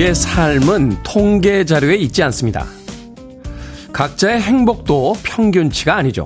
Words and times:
우리의 0.00 0.14
삶은 0.14 1.02
통계 1.02 1.64
자료에 1.66 1.96
있지 1.96 2.22
않습니다. 2.22 2.64
각자의 3.92 4.40
행복도 4.40 5.14
평균치가 5.22 5.94
아니죠. 5.94 6.24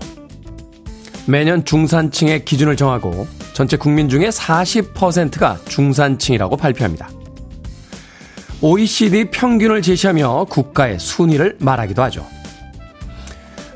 매년 1.27 1.65
중산층의 1.65 2.45
기준을 2.45 2.77
정하고 2.77 3.27
전체 3.53 3.77
국민 3.77 4.09
중에 4.09 4.29
40%가 4.29 5.59
중산층이라고 5.67 6.57
발표합니다. 6.57 7.11
OECD 8.61 9.31
평균을 9.33 9.83
제시하며 9.83 10.45
국가의 10.45 11.01
순위를 11.01 11.57
말하기도 11.59 12.01
하죠. 12.05 12.25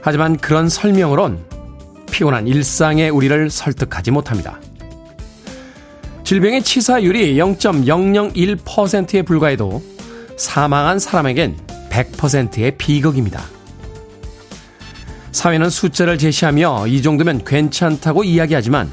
하지만 0.01 0.37
그런 0.37 0.69
설명으론 0.69 1.45
피곤한 2.13 2.47
일상의 2.47 3.11
우리를 3.11 3.51
설득하지 3.51 4.13
못합니다. 4.13 4.61
질병의 6.29 6.63
치사율이 6.63 7.37
0.001%에 7.37 9.23
불과해도 9.23 9.83
사망한 10.37 10.99
사람에겐 10.99 11.57
100%의 11.89 12.77
비극입니다. 12.77 13.43
사회는 15.33 15.71
숫자를 15.71 16.19
제시하며 16.19 16.89
이 16.89 17.01
정도면 17.01 17.45
괜찮다고 17.47 18.25
이야기하지만 18.25 18.91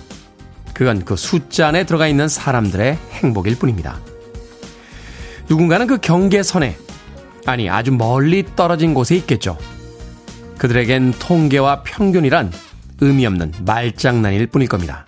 그건 0.74 1.04
그 1.04 1.18
숫자 1.18 1.68
안에 1.68 1.86
들어가 1.86 2.08
있는 2.08 2.30
사람들의 2.30 2.98
행복일 3.12 3.60
뿐입니다. 3.60 4.00
누군가는 5.50 5.88
그 5.88 5.98
경계선에, 5.98 6.78
아니 7.46 7.70
아주 7.70 7.92
멀리 7.92 8.46
떨어진 8.56 8.94
곳에 8.94 9.14
있겠죠. 9.18 9.58
그들에겐 10.58 11.12
통계와 11.20 11.84
평균이란 11.84 12.54
의미 13.02 13.26
없는 13.26 13.52
말장난일 13.66 14.48
뿐일 14.48 14.70
겁니다. 14.70 15.06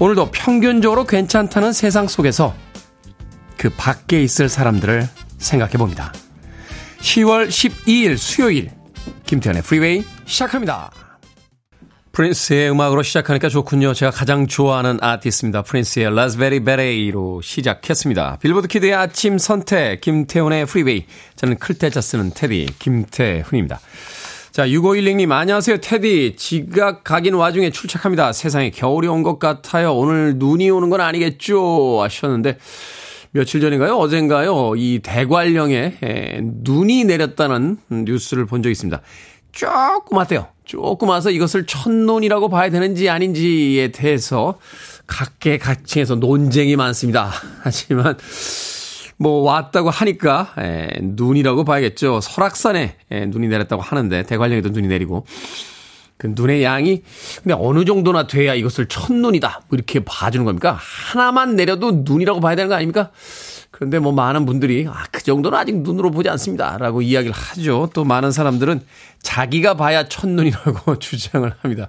오늘도 0.00 0.30
평균적으로 0.30 1.04
괜찮다는 1.04 1.72
세상 1.72 2.06
속에서 2.06 2.54
그 3.56 3.68
밖에 3.70 4.22
있을 4.22 4.48
사람들을 4.48 5.08
생각해 5.38 5.72
봅니다. 5.72 6.12
10월 7.00 7.48
12일 7.48 8.16
수요일 8.16 8.70
김태훈의 9.26 9.62
프리웨이 9.62 10.04
시작합니다. 10.24 10.92
프린스의 12.12 12.70
음악으로 12.70 13.02
시작하니까 13.02 13.48
좋군요. 13.48 13.94
제가 13.94 14.10
가장 14.10 14.48
좋아하는 14.48 14.98
아티스트입니다. 15.00 15.62
프린스의 15.62 16.14
Raspberry 16.14 16.64
Beret로 16.64 17.42
시작했습니다. 17.42 18.38
빌보드 18.40 18.66
키드의 18.66 18.94
아침 18.94 19.38
선택 19.38 20.00
김태훈의 20.00 20.66
프리웨이. 20.66 21.06
저는 21.36 21.58
클 21.58 21.77
태 21.77 21.91
자 21.91 22.00
쓰는 22.00 22.32
테디 22.34 22.66
김태훈입니다. 22.80 23.78
자, 24.50 24.66
6516님, 24.66 25.30
안녕하세요, 25.30 25.78
테디. 25.80 26.34
지각 26.36 27.04
각인 27.04 27.34
와중에 27.34 27.70
출첵합니다. 27.70 28.32
세상에 28.32 28.70
겨울이 28.70 29.06
온 29.06 29.22
것 29.22 29.38
같아요. 29.38 29.92
오늘 29.94 30.34
눈이 30.36 30.70
오는 30.70 30.90
건 30.90 31.00
아니겠죠? 31.00 32.00
하셨는데, 32.02 32.56
며칠 33.32 33.60
전인가요? 33.60 33.96
어젠가요? 33.96 34.74
이 34.76 35.00
대관령에 35.02 35.94
에, 36.02 36.40
눈이 36.42 37.04
내렸다는 37.04 37.76
뉴스를 37.90 38.46
본 38.46 38.62
적이 38.62 38.72
있습니다. 38.72 39.02
조금 39.52 40.16
왔대요. 40.16 40.46
조금 40.64 41.08
와서 41.08 41.30
이것을 41.30 41.66
첫눈이라고 41.66 42.48
봐야 42.48 42.70
되는지 42.70 43.08
아닌지에 43.10 43.88
대해서 43.88 44.58
각계 45.06 45.58
각층에서 45.58 46.14
논쟁이 46.16 46.76
많습니다. 46.76 47.30
하지만 47.62 48.16
뭐 49.18 49.42
왔다고 49.42 49.90
하니까 49.90 50.54
에, 50.58 50.88
눈이라고 51.02 51.64
봐야겠죠. 51.64 52.20
설악산에 52.20 52.96
에, 53.10 53.26
눈이 53.26 53.48
내렸다고 53.48 53.82
하는데 53.82 54.22
대관령에도 54.22 54.68
눈이 54.70 54.88
내리고 54.88 55.26
그 56.16 56.32
눈의 56.34 56.62
양이 56.64 57.02
근데 57.42 57.54
어느 57.58 57.84
정도나 57.84 58.26
돼야 58.26 58.54
이것을 58.54 58.86
첫눈이다 58.86 59.62
뭐 59.68 59.76
이렇게 59.76 60.00
봐주는 60.04 60.44
겁니까? 60.44 60.76
하나만 60.80 61.54
내려도 61.56 62.02
눈이라고 62.04 62.40
봐야 62.40 62.56
되는 62.56 62.68
거 62.68 62.74
아닙니까? 62.74 63.10
그런데 63.70 63.98
뭐 64.00 64.12
많은 64.12 64.44
분들이 64.46 64.86
아 64.88 65.04
그 65.18 65.24
정도는 65.24 65.58
아직 65.58 65.76
눈으로 65.82 66.10
보지 66.10 66.28
않습니다라고 66.28 67.02
이야기를 67.02 67.34
하죠. 67.34 67.90
또 67.92 68.04
많은 68.04 68.30
사람들은 68.30 68.82
자기가 69.22 69.74
봐야 69.74 70.08
첫눈이라고 70.08 70.98
주장을 71.00 71.52
합니다. 71.60 71.88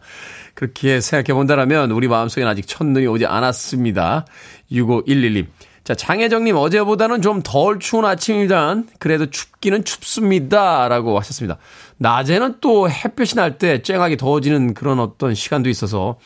그렇게 0.56 1.00
생각해 1.00 1.34
본다면 1.35 1.91
우리 1.91 2.07
마음속에는 2.07 2.51
아직 2.51 2.68
첫눈이 2.68 3.06
오지 3.07 3.25
않았습니다. 3.28 4.25
6511님. 4.72 5.45
자, 5.89 5.95
장혜정님, 5.95 6.55
어제보다는 6.55 7.23
좀 7.23 7.41
덜 7.41 7.79
추운 7.79 8.05
아침이지만, 8.05 8.88
그래도 9.00 9.31
춥기는 9.31 9.83
춥습니다. 9.85 10.88
라고 10.88 11.17
하셨습니다. 11.17 11.57
낮에는 11.97 12.57
또 12.61 12.88
햇볕이 12.88 13.35
날 13.35 13.57
때 13.57 13.81
쨍하게 13.81 14.16
더워지는 14.16 14.75
그런 14.75 15.00
어떤 15.00 15.33
시간도 15.33 15.67
있어서 15.67 16.19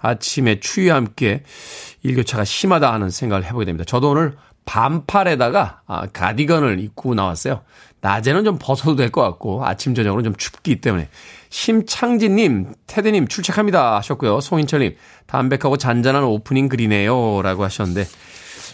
아침에 0.00 0.60
추위와 0.60 0.96
함께 0.96 1.42
일교차가 2.02 2.44
심하다 2.44 2.90
하는 2.90 3.10
생각을 3.10 3.44
해보게 3.44 3.66
됩니다. 3.66 3.84
저도 3.86 4.12
오늘 4.12 4.34
반팔에다가 4.64 5.82
아, 5.86 6.06
가디건을 6.10 6.80
입고 6.80 7.12
나왔어요. 7.14 7.60
낮에는 8.00 8.44
좀 8.44 8.56
벗어도 8.58 8.96
될 8.96 9.10
것 9.10 9.20
같고 9.20 9.66
아침 9.66 9.94
저녁으로는 9.94 10.24
좀 10.24 10.36
춥기 10.36 10.80
때문에 10.80 11.10
심창진님, 11.50 12.72
테드님 12.86 13.28
출첵합니다 13.28 13.96
하셨고요. 13.96 14.40
송인철님 14.40 14.96
담백하고 15.26 15.76
잔잔한 15.76 16.24
오프닝 16.24 16.70
글이네요라고 16.70 17.62
하셨는데 17.62 18.06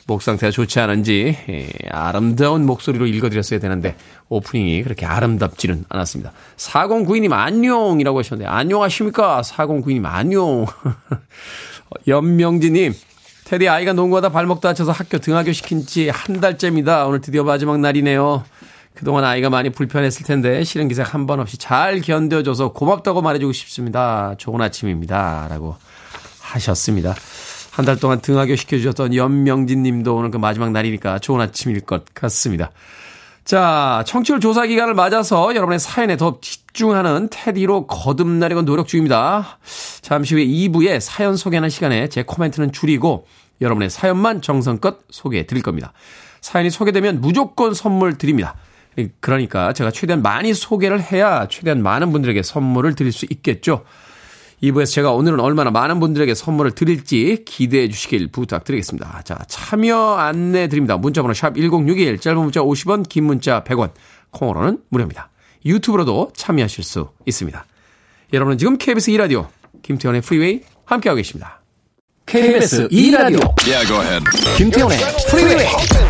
목 0.08 0.22
상태가 0.22 0.50
좋지 0.50 0.80
않은지 0.80 1.36
예, 1.50 1.68
아름다운 1.90 2.64
목소리로 2.64 3.06
읽어드렸어야 3.06 3.60
되는데 3.60 3.94
오프닝이 4.30 4.82
그렇게 4.82 5.04
아름답지는 5.04 5.84
않았습니다. 5.90 6.32
4092님 6.56 7.30
안녕이라고 7.32 8.18
하셨는데 8.18 8.50
안녕하십니까? 8.50 9.42
4092님 9.42 10.06
안녕. 10.06 10.66
연명지님 12.08 12.94
테디 13.44 13.68
아이가 13.68 13.92
농구하다 13.92 14.30
발목 14.30 14.60
다쳐서 14.62 14.92
학교 14.92 15.18
등하교 15.18 15.52
시킨 15.52 15.84
지 15.86 16.08
한 16.10 16.40
달째입니다. 16.40 17.06
오늘 17.06 17.20
드디어 17.20 17.44
마지막 17.44 17.78
날이네요. 17.78 18.44
그동안 18.94 19.24
아이가 19.24 19.48
많이 19.50 19.70
불편했을 19.70 20.24
텐데 20.26 20.64
실은 20.64 20.88
기색 20.88 21.12
한 21.14 21.26
번 21.26 21.38
없이 21.40 21.58
잘 21.58 22.00
견뎌줘서 22.00 22.72
고맙다고 22.72 23.20
말해주고 23.22 23.52
싶습니다. 23.52 24.34
좋은 24.38 24.60
아침입니다. 24.62 25.48
라고 25.50 25.76
하셨습니다. 26.40 27.14
한 27.78 27.84
달 27.84 27.96
동안 27.96 28.20
등하교 28.20 28.56
시켜주셨던 28.56 29.14
연명진 29.14 29.84
님도 29.84 30.16
오늘 30.16 30.32
그 30.32 30.36
마지막 30.36 30.72
날이니까 30.72 31.20
좋은 31.20 31.40
아침일 31.40 31.82
것 31.82 32.12
같습니다. 32.12 32.72
자, 33.44 34.02
청취율 34.04 34.40
조사 34.40 34.66
기간을 34.66 34.94
맞아서 34.94 35.54
여러분의 35.54 35.78
사연에 35.78 36.16
더 36.16 36.40
집중하는 36.40 37.28
테디로 37.30 37.86
거듭나려고 37.86 38.62
노력 38.62 38.88
중입니다. 38.88 39.60
잠시 40.02 40.34
후에 40.34 40.44
2부에 40.44 40.98
사연 40.98 41.36
소개하는 41.36 41.68
시간에 41.68 42.08
제 42.08 42.24
코멘트는 42.24 42.72
줄이고 42.72 43.28
여러분의 43.60 43.90
사연만 43.90 44.42
정성껏 44.42 44.98
소개해 45.10 45.46
드릴 45.46 45.62
겁니다. 45.62 45.92
사연이 46.40 46.70
소개되면 46.70 47.20
무조건 47.20 47.74
선물 47.74 48.18
드립니다. 48.18 48.56
그러니까 49.20 49.72
제가 49.72 49.92
최대한 49.92 50.20
많이 50.20 50.52
소개를 50.52 51.00
해야 51.00 51.46
최대한 51.46 51.84
많은 51.84 52.10
분들에게 52.10 52.42
선물을 52.42 52.96
드릴 52.96 53.12
수 53.12 53.24
있겠죠. 53.30 53.84
2부에서 54.62 54.92
제가 54.92 55.12
오늘은 55.12 55.40
얼마나 55.40 55.70
많은 55.70 56.00
분들에게 56.00 56.34
선물을 56.34 56.72
드릴지 56.72 57.44
기대해 57.46 57.88
주시길 57.88 58.28
부탁드리겠습니다. 58.28 59.22
자, 59.24 59.38
참여 59.46 60.14
안내 60.14 60.68
드립니다. 60.68 60.96
문자번호 60.96 61.34
샵 61.34 61.54
1061, 61.54 62.18
짧은 62.18 62.40
문자 62.40 62.60
50원, 62.60 63.08
긴 63.08 63.24
문자 63.24 63.62
100원, 63.64 63.90
콩으로는 64.30 64.78
무료입니다. 64.88 65.30
유튜브로도 65.64 66.32
참여하실 66.34 66.84
수 66.84 67.08
있습니다. 67.26 67.64
여러분은 68.32 68.58
지금 68.58 68.78
KBS 68.78 69.12
2라디오, 69.12 69.46
김태훈의 69.82 70.22
프리웨이 70.22 70.62
함께하고 70.84 71.16
계십니다. 71.16 71.60
KBS 72.26 72.88
2라디오, 72.88 73.54
yeah, 73.66 74.24
김태훈의 74.56 74.98
프리웨이 75.30 76.07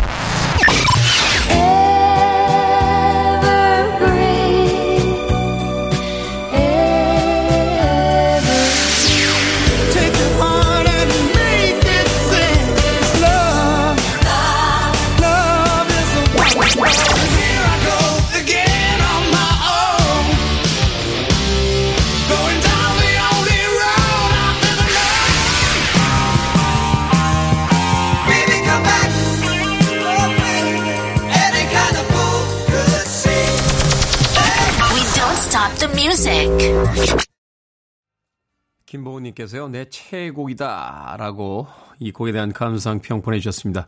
김보은님께서요, 38.85 39.67
내 39.69 39.85
최애곡이다. 39.89 41.15
라고 41.19 41.67
이 41.99 42.11
곡에 42.11 42.31
대한 42.31 42.51
감상평 42.51 43.21
보내주셨습니다. 43.21 43.87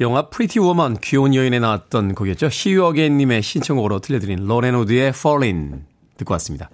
영화 0.00 0.30
Pretty 0.30 0.58
Woman, 0.58 0.98
귀여운 1.02 1.34
여인에 1.34 1.58
나왔던 1.58 2.14
곡이었죠. 2.14 2.48
시유어게님의 2.48 3.42
신청곡으로 3.42 4.00
들려드린 4.00 4.46
로렌 4.46 4.74
우드의 4.74 5.08
Fallin 5.08 5.84
듣고 6.16 6.32
왔습니다. 6.34 6.70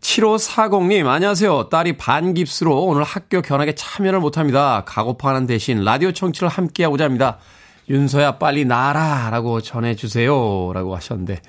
7540님, 0.00 1.06
안녕하세요. 1.06 1.68
딸이 1.68 1.96
반깁스로 1.96 2.84
오늘 2.84 3.02
학교 3.02 3.42
견학에 3.42 3.74
참여를 3.74 4.20
못합니다. 4.20 4.84
가고파하는 4.86 5.46
대신 5.46 5.84
라디오 5.84 6.12
청취를 6.12 6.48
함께하고자 6.48 7.04
합니다. 7.04 7.38
윤서야 7.88 8.38
빨리 8.38 8.64
나아라 8.64 9.28
라고 9.30 9.60
전해주세요 9.60 10.72
라고 10.72 10.94
하셨는데 10.94 11.42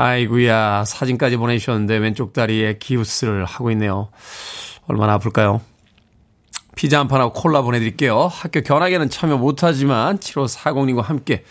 아이구야 0.00 0.84
사진까지 0.84 1.38
보내주셨는데 1.38 1.96
왼쪽 1.96 2.32
다리에 2.32 2.78
기우스를 2.78 3.44
하고 3.44 3.72
있네요. 3.72 4.10
얼마나 4.86 5.14
아플까요? 5.14 5.60
피자 6.76 7.00
한 7.00 7.08
판하고 7.08 7.32
콜라 7.32 7.62
보내드릴게요. 7.62 8.28
학교 8.30 8.60
견학에는 8.60 9.10
참여 9.10 9.38
못하지만 9.38 10.18
7540님과 10.18 11.02
함께 11.02 11.42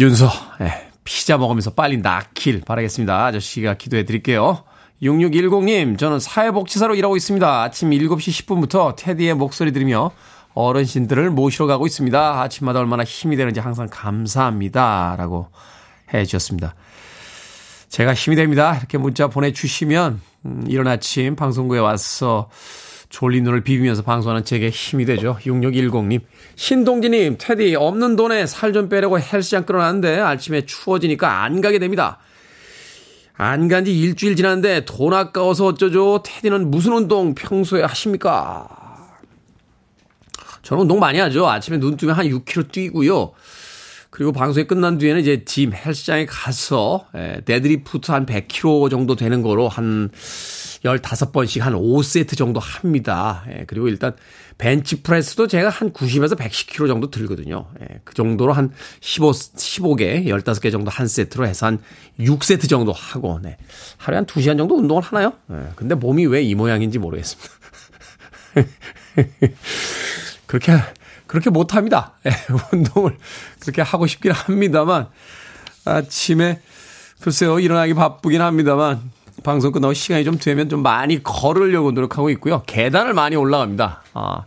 윤서 0.00 0.28
예, 0.62 0.88
피자 1.04 1.38
먹으면서 1.38 1.74
빨리 1.74 1.98
낫길 1.98 2.62
바라겠습니다. 2.66 3.26
아저씨가 3.26 3.74
기도해 3.74 4.04
드릴게요. 4.04 4.64
6610님, 5.00 5.98
저는 5.98 6.18
사회복지사로 6.18 6.96
일하고 6.96 7.16
있습니다. 7.16 7.62
아침 7.62 7.90
7시 7.90 8.44
10분부터 8.44 8.96
테디의 8.96 9.34
목소리 9.34 9.70
들으며 9.70 10.10
어르신들을 10.54 11.30
모시러 11.30 11.68
가고 11.68 11.86
있습니다. 11.86 12.40
아침마다 12.40 12.80
얼마나 12.80 13.04
힘이 13.04 13.36
되는지 13.36 13.60
항상 13.60 13.86
감사합니다. 13.88 15.14
라고 15.16 15.46
해 16.14 16.24
주셨습니다. 16.24 16.74
제가 17.88 18.14
힘이 18.14 18.36
됩니다. 18.36 18.76
이렇게 18.76 18.98
문자 18.98 19.28
보내주시면, 19.28 20.20
음, 20.46 20.64
이런 20.68 20.86
아침 20.88 21.36
방송국에 21.36 21.78
와서 21.80 22.50
졸린 23.08 23.44
눈을 23.44 23.62
비비면서 23.62 24.02
방송하는 24.02 24.44
제게 24.44 24.68
힘이 24.68 25.06
되죠. 25.06 25.38
6610님. 25.42 26.20
신동진님, 26.56 27.36
테디, 27.38 27.74
없는 27.76 28.16
돈에 28.16 28.46
살 28.46 28.72
좀 28.74 28.88
빼려고 28.90 29.18
헬스장 29.18 29.64
끌어놨는데 29.64 30.20
아침에 30.20 30.66
추워지니까 30.66 31.42
안 31.42 31.60
가게 31.62 31.78
됩니다. 31.78 32.18
안 33.40 33.68
간 33.68 33.84
지 33.84 33.96
일주일 33.98 34.36
지났는데 34.36 34.84
돈 34.84 35.14
아까워서 35.14 35.66
어쩌죠? 35.66 36.22
테디는 36.24 36.70
무슨 36.70 36.92
운동 36.92 37.34
평소에 37.34 37.82
하십니까? 37.84 38.68
저는 40.62 40.82
운동 40.82 40.98
많이 41.00 41.18
하죠. 41.20 41.48
아침에 41.48 41.78
눈 41.78 41.96
뜨면 41.96 42.14
한 42.16 42.26
6km 42.26 42.70
뛰고요. 42.72 43.32
그리고 44.18 44.32
방송이 44.32 44.66
끝난 44.66 44.98
뒤에는 44.98 45.20
이제 45.20 45.44
짐 45.44 45.72
헬스장에 45.72 46.26
가서 46.26 47.06
에, 47.14 47.40
데드리프트 47.44 48.10
한 48.10 48.26
100kg 48.26 48.90
정도 48.90 49.14
되는 49.14 49.42
거로 49.42 49.68
한 49.68 50.10
15번씩 50.12 51.60
한 51.60 51.74
5세트 51.74 52.36
정도 52.36 52.58
합니다. 52.58 53.44
예, 53.48 53.64
그리고 53.68 53.86
일단 53.86 54.16
벤치프레스도 54.58 55.46
제가 55.46 55.68
한 55.68 55.92
90에서 55.92 56.36
110kg 56.36 56.88
정도 56.88 57.12
들거든요. 57.12 57.68
예, 57.80 58.00
그 58.02 58.12
정도로 58.14 58.52
한 58.52 58.72
15, 58.98 59.30
15개, 59.30 60.24
15개 60.24 60.72
정도 60.72 60.90
한 60.90 61.06
세트로 61.06 61.46
해서 61.46 61.66
한 61.66 61.78
6세트 62.18 62.68
정도 62.68 62.90
하고, 62.90 63.38
네. 63.40 63.56
하루에 63.98 64.16
한 64.16 64.26
2시간 64.26 64.58
정도 64.58 64.76
운동을 64.76 65.00
하나요? 65.00 65.32
예, 65.52 65.68
근데 65.76 65.94
몸이 65.94 66.26
왜 66.26 66.42
이 66.42 66.56
모양인지 66.56 66.98
모르겠습니다. 66.98 67.50
그렇게, 70.46 70.72
그렇게 71.28 71.50
못합니다. 71.50 72.14
예, 72.26 72.30
운동을 72.72 73.16
그렇게 73.60 73.82
하고 73.82 74.08
싶긴 74.08 74.32
합니다만, 74.32 75.06
아침에, 75.84 76.60
글쎄요, 77.20 77.60
일어나기 77.60 77.94
바쁘긴 77.94 78.40
합니다만, 78.40 79.00
방송 79.44 79.70
끝나고 79.70 79.94
시간이 79.94 80.24
좀 80.24 80.38
되면 80.38 80.68
좀 80.68 80.82
많이 80.82 81.22
걸으려고 81.22 81.92
노력하고 81.92 82.30
있고요. 82.30 82.62
계단을 82.66 83.14
많이 83.14 83.36
올라갑니다. 83.36 84.02
아, 84.14 84.44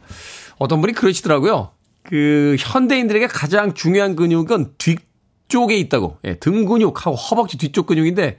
어떤 0.58 0.82
분이 0.82 0.94
그러시더라고요. 0.94 1.72
그 2.04 2.58
현대인들에게 2.60 3.28
가장 3.28 3.74
중요한 3.74 4.16
근육은 4.16 4.74
뒤쪽에 4.78 5.78
있다고. 5.78 6.18
예, 6.26 6.36
등 6.36 6.66
근육하고 6.66 7.16
허벅지 7.16 7.58
뒤쪽 7.58 7.86
근육인데 7.86 8.38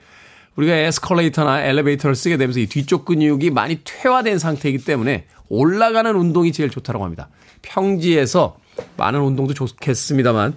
우리가 0.57 0.75
에스컬레이터나 0.75 1.63
엘리베이터를 1.63 2.15
쓰게 2.15 2.37
되면서 2.37 2.61
이 2.61 2.67
뒤쪽 2.67 3.05
근육이 3.07 3.51
많이 3.51 3.81
퇴화된 3.85 4.39
상태이기 4.39 4.85
때문에 4.85 5.27
올라가는 5.49 6.15
운동이 6.15 6.53
제일 6.53 6.71
좋다고 6.71 7.03
합니다. 7.05 7.29
평지에서 7.63 8.57
많은 8.97 9.21
운동도 9.21 9.55
좋겠습니다만 9.55 10.57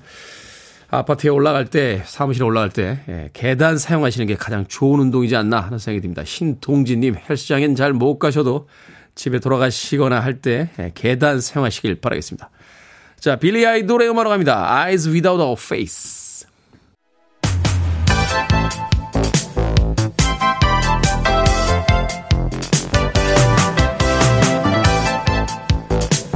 아파트에 0.90 1.30
올라갈 1.30 1.66
때, 1.66 2.04
사무실에 2.06 2.46
올라갈 2.46 2.70
때, 2.70 3.00
예, 3.10 3.30
계단 3.34 3.78
사용하시는 3.78 4.28
게 4.28 4.36
가장 4.36 4.66
좋은 4.68 5.00
운동이지 5.00 5.36
않나 5.36 5.60
하는 5.60 5.78
생각이 5.78 6.02
듭니다. 6.02 6.24
신동진님, 6.24 7.16
헬스장엔 7.30 7.76
잘 7.76 7.94
못 7.94 8.20
가셔도 8.20 8.68
집에 9.16 9.40
돌아가시거나 9.40 10.20
할때 10.20 10.70
예, 10.80 10.92
계단 10.94 11.42
사용하시길 11.42 11.96
바라겠습니다. 11.96 12.50
자, 13.20 13.38
빌리 13.38 13.66
아이돌의 13.66 14.10
음악으로 14.10 14.30
갑니다. 14.30 14.68
Eyes 14.84 15.10
Without 15.10 15.42
a 15.42 15.54
Face. 15.54 16.25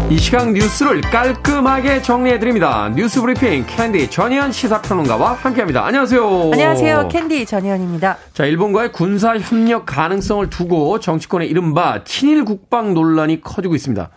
이 0.09 0.17
시각 0.17 0.51
뉴스를 0.51 1.01
깔끔하게 1.01 2.01
정리해드립니다. 2.01 2.89
뉴스 2.95 3.21
브리핑 3.21 3.63
캔디 3.67 4.09
전희연 4.09 4.51
시사평론가와 4.51 5.33
함께합니다. 5.33 5.85
안녕하세요. 5.85 6.50
안녕하세요. 6.51 7.07
캔디 7.09 7.45
전희연입니다. 7.45 8.17
자, 8.33 8.45
일본과의 8.45 8.91
군사 8.91 9.38
협력 9.38 9.85
가능성을 9.85 10.50
두고 10.50 11.00
정치권의 11.00 11.47
이른바 11.47 12.03
친일 12.06 12.44
국방 12.44 12.95
논란이 12.95 13.41
커지고 13.41 13.75
있습니다. 13.75 14.09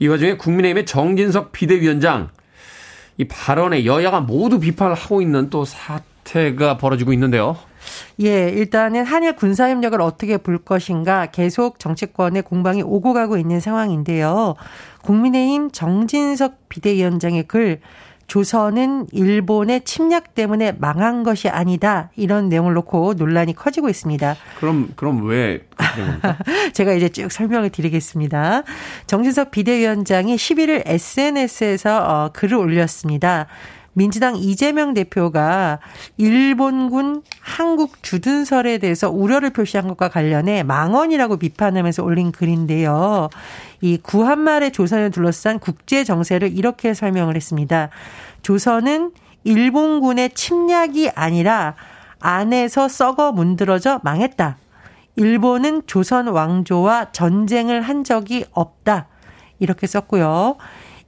이 0.00 0.08
와중에 0.08 0.36
국민의힘의 0.36 0.84
정진석 0.84 1.52
비대위원장 1.52 2.28
이 3.16 3.24
발언에 3.26 3.86
여야가 3.86 4.20
모두 4.20 4.60
비판을 4.60 4.94
하고 4.94 5.22
있는 5.22 5.48
또 5.48 5.64
사태가 5.64 6.76
벌어지고 6.76 7.14
있는데요. 7.14 7.56
예, 8.20 8.48
일단은 8.48 9.04
한일 9.04 9.36
군사 9.36 9.68
협력을 9.68 10.00
어떻게 10.00 10.36
볼 10.36 10.58
것인가 10.58 11.26
계속 11.26 11.78
정치권의 11.78 12.42
공방이 12.42 12.82
오고 12.82 13.12
가고 13.12 13.36
있는 13.36 13.60
상황인데요. 13.60 14.54
국민의힘 15.02 15.70
정진석 15.70 16.68
비대위원장의 16.68 17.44
글 17.44 17.80
조선은 18.32 19.08
일본의 19.12 19.82
침략 19.84 20.34
때문에 20.34 20.72
망한 20.72 21.22
것이 21.22 21.50
아니다. 21.50 22.10
이런 22.16 22.48
내용을 22.48 22.72
놓고 22.72 23.14
논란이 23.14 23.54
커지고 23.54 23.90
있습니다. 23.90 24.36
그럼, 24.58 24.88
그럼 24.96 25.26
왜 25.26 25.66
제가 26.72 26.92
이제 26.94 27.10
쭉 27.10 27.30
설명을 27.30 27.68
드리겠습니다. 27.68 28.62
정진석 29.06 29.50
비대위원장이 29.50 30.36
11일 30.36 30.82
SNS에서 30.86 31.98
어, 31.98 32.30
글을 32.32 32.56
올렸습니다. 32.56 33.48
민주당 33.94 34.36
이재명 34.36 34.94
대표가 34.94 35.78
일본군 36.16 37.22
한국 37.40 38.02
주둔설에 38.02 38.78
대해서 38.78 39.10
우려를 39.10 39.50
표시한 39.50 39.88
것과 39.88 40.08
관련해 40.08 40.62
망언이라고 40.62 41.36
비판하면서 41.36 42.02
올린 42.02 42.32
글인데요. 42.32 43.28
이 43.80 43.98
구한말의 43.98 44.72
조선을 44.72 45.10
둘러싼 45.10 45.58
국제 45.58 46.04
정세를 46.04 46.56
이렇게 46.56 46.94
설명을 46.94 47.36
했습니다. 47.36 47.90
조선은 48.42 49.12
일본군의 49.44 50.30
침략이 50.30 51.10
아니라 51.14 51.74
안에서 52.20 52.88
썩어 52.88 53.32
문드러져 53.32 54.00
망했다. 54.02 54.56
일본은 55.16 55.82
조선 55.86 56.28
왕조와 56.28 57.12
전쟁을 57.12 57.82
한 57.82 58.04
적이 58.04 58.46
없다. 58.52 59.08
이렇게 59.58 59.86
썼고요. 59.86 60.56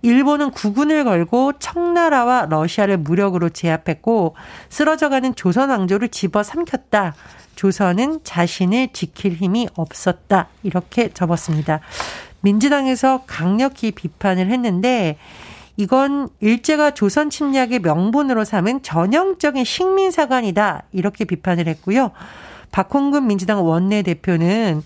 일본은 0.05 0.51
국군을 0.51 1.05
걸고 1.05 1.55
청나라와 1.59 2.49
러시아를 2.51 2.99
무력으로 2.99 3.49
제압했고 3.49 4.37
쓰러져가는 4.69 5.35
조선 5.35 5.71
왕조를 5.71 6.09
집어삼켰다. 6.09 7.15
조선은 7.57 8.21
자신을 8.23 8.89
지킬 8.93 9.33
힘이 9.33 9.67
없었다. 9.75 10.49
이렇게 10.63 11.09
접었습니다. 11.09 11.81
민주당에서 12.43 13.23
강력히 13.27 13.93
비판을 13.93 14.51
했는데 14.51 15.17
이건 15.79 16.29
일제가 16.41 16.91
조선 16.91 17.31
침략의 17.31 17.79
명분으로 17.79 18.45
삼은 18.45 18.83
전형적인 18.83 19.65
식민사관이다. 19.65 20.83
이렇게 20.93 21.25
비판을 21.25 21.67
했고요. 21.67 22.11
박홍근 22.73 23.27
민주당 23.27 23.65
원내대표는 23.65 24.83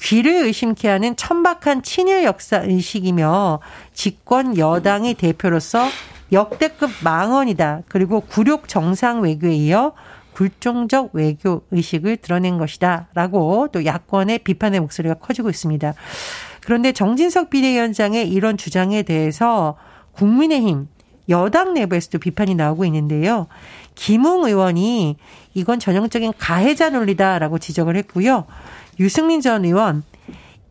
귀를 0.00 0.44
의심케 0.44 0.88
하는 0.88 1.14
천박한 1.14 1.82
친일 1.82 2.24
역사 2.24 2.58
의식이며 2.58 3.60
집권 3.92 4.56
여당의 4.56 5.14
대표로서 5.14 5.86
역대급 6.32 6.90
망언이다. 7.02 7.82
그리고 7.88 8.20
굴욕 8.20 8.68
정상 8.68 9.20
외교에 9.20 9.54
이어 9.54 9.92
굴종적 10.32 11.10
외교 11.12 11.62
의식을 11.70 12.18
드러낸 12.18 12.56
것이다. 12.56 13.08
라고 13.14 13.68
또 13.72 13.84
야권의 13.84 14.38
비판의 14.38 14.80
목소리가 14.80 15.14
커지고 15.14 15.50
있습니다. 15.50 15.92
그런데 16.62 16.92
정진석 16.92 17.50
비대위원장의 17.50 18.28
이런 18.28 18.56
주장에 18.56 19.02
대해서 19.02 19.76
국민의힘 20.12 20.88
여당 21.28 21.74
내부에서도 21.74 22.18
비판이 22.18 22.54
나오고 22.54 22.84
있는데요. 22.86 23.46
김웅 23.94 24.44
의원이 24.44 25.16
이건 25.54 25.78
전형적인 25.78 26.32
가해자 26.38 26.90
논리다라고 26.90 27.58
지적을 27.58 27.96
했고요. 27.96 28.46
유승민 29.00 29.40
전 29.40 29.64
의원 29.64 30.04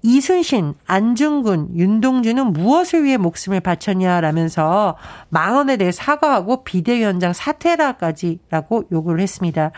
이순신, 0.01 0.75
안중근, 0.87 1.75
윤동주는 1.75 2.53
무엇을 2.53 3.03
위해 3.03 3.17
목숨을 3.17 3.59
바쳤냐라면서 3.59 4.95
망언에 5.27 5.75
대해 5.75 5.91
사과하고 5.91 6.63
비대위원장 6.63 7.33
사퇴라까지라고 7.33 8.85
요구를 8.91 9.19
했습니다. 9.19 9.71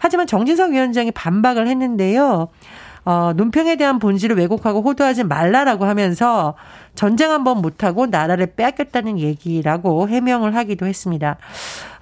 하지만 0.00 0.26
정진석 0.26 0.72
위원장이 0.72 1.12
반박을 1.12 1.68
했는데요. 1.68 2.48
어, 3.04 3.32
논평에 3.36 3.76
대한 3.76 3.98
본질을 4.00 4.36
왜곡하고 4.36 4.82
호도하지 4.82 5.24
말라라고 5.24 5.84
하면서 5.84 6.56
전쟁 6.98 7.30
한번 7.30 7.62
못하고 7.62 8.06
나라를 8.06 8.46
빼앗겼다는 8.56 9.20
얘기라고 9.20 10.08
해명을 10.08 10.56
하기도 10.56 10.84
했습니다. 10.84 11.36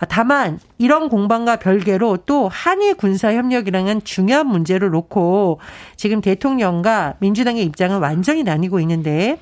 다만 0.08 0.58
이런 0.78 1.10
공방과 1.10 1.56
별개로 1.56 2.16
또 2.24 2.48
한일 2.48 2.94
군사 2.94 3.34
협력이라는 3.34 4.04
중요한 4.04 4.46
문제를 4.46 4.88
놓고 4.88 5.60
지금 5.96 6.22
대통령과 6.22 7.16
민주당의 7.18 7.62
입장은 7.64 7.98
완전히 7.98 8.42
나뉘고 8.42 8.80
있는데 8.80 9.38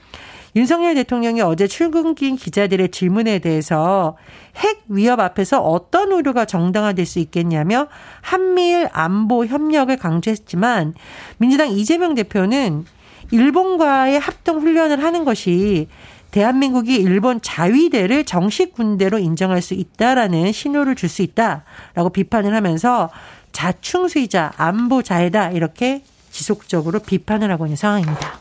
윤석열 0.57 0.97
대통령이 0.97 1.41
어제 1.41 1.69
출근길 1.69 2.35
기자들의 2.35 2.89
질문에 2.89 3.39
대해서 3.39 4.17
핵 4.57 4.83
위협 4.89 5.21
앞에서 5.21 5.61
어떤 5.61 6.11
우려가 6.11 6.47
정당화될 6.47 7.07
수 7.07 7.21
있겠냐며 7.21 7.87
한미일 8.23 8.89
안보 8.93 9.47
협력을 9.47 9.97
강조했지만 9.97 10.95
민주당 11.39 11.71
이재명 11.71 12.17
대표는 12.17 12.87
일본과의 13.31 14.19
합동 14.19 14.61
훈련을 14.61 15.03
하는 15.03 15.25
것이 15.25 15.89
대한민국이 16.31 16.97
일본 16.97 17.41
자위대를 17.41 18.25
정식 18.25 18.73
군대로 18.73 19.19
인정할 19.19 19.63
수 19.63 19.75
있다라는 19.75 20.53
신호를 20.53 20.97
줄 20.97 21.09
수 21.09 21.23
있다라고 21.23 22.11
비판을 22.13 22.55
하면서 22.55 23.11
자충수이자 23.53 24.53
안보 24.57 25.03
자해다 25.03 25.53
이렇게 25.53 26.03
지속적으로 26.33 26.99
비판을 26.99 27.53
하고 27.53 27.67
있는 27.67 27.77
상황입니다. 27.77 28.35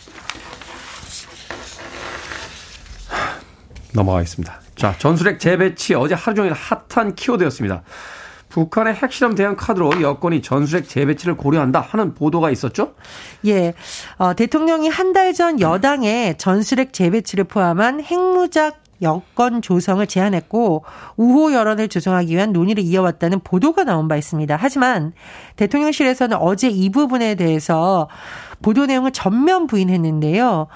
넘어가겠습니다. 3.93 4.59
자, 4.75 4.95
전술핵 4.97 5.39
재배치 5.39 5.93
어제 5.93 6.15
하루 6.15 6.35
종일 6.35 6.53
핫한 6.53 7.13
키워드였습니다. 7.13 7.83
북한의 8.53 8.93
핵실험 8.93 9.33
대응 9.33 9.55
카드로 9.55 9.99
여권이 10.03 10.43
전술핵 10.43 10.87
재배치를 10.87 11.35
고려한다 11.37 11.81
하는 11.81 12.13
보도가 12.13 12.51
있었죠? 12.51 12.93
예. 13.47 13.73
어, 14.17 14.35
대통령이 14.35 14.89
한 14.89 15.11
달 15.11 15.33
전 15.33 15.59
여당에 15.59 16.35
전술핵 16.37 16.93
재배치를 16.93 17.45
포함한 17.45 18.01
핵무작 18.03 18.83
여권 19.01 19.61
조성을 19.63 20.05
제안했고 20.05 20.85
우호 21.17 21.51
여론을 21.53 21.87
조성하기 21.87 22.35
위한 22.35 22.53
논의를 22.53 22.83
이어왔다는 22.83 23.39
보도가 23.43 23.83
나온 23.85 24.07
바 24.07 24.15
있습니다. 24.17 24.55
하지만 24.59 25.13
대통령실에서는 25.55 26.37
어제 26.37 26.69
이 26.69 26.89
부분에 26.91 27.33
대해서 27.35 28.07
보도 28.61 28.85
내용을 28.85 29.11
전면 29.11 29.65
부인했는데요. 29.65 30.67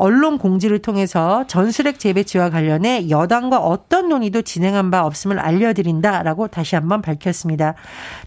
언론 0.00 0.38
공지를 0.38 0.78
통해서 0.78 1.44
전술핵 1.46 1.98
재배치와 1.98 2.48
관련해 2.48 3.10
여당과 3.10 3.58
어떤 3.58 4.08
논의도 4.08 4.40
진행한 4.40 4.90
바 4.90 5.04
없음을 5.04 5.38
알려드린다라고 5.38 6.48
다시 6.48 6.74
한번 6.74 7.02
밝혔습니다. 7.02 7.74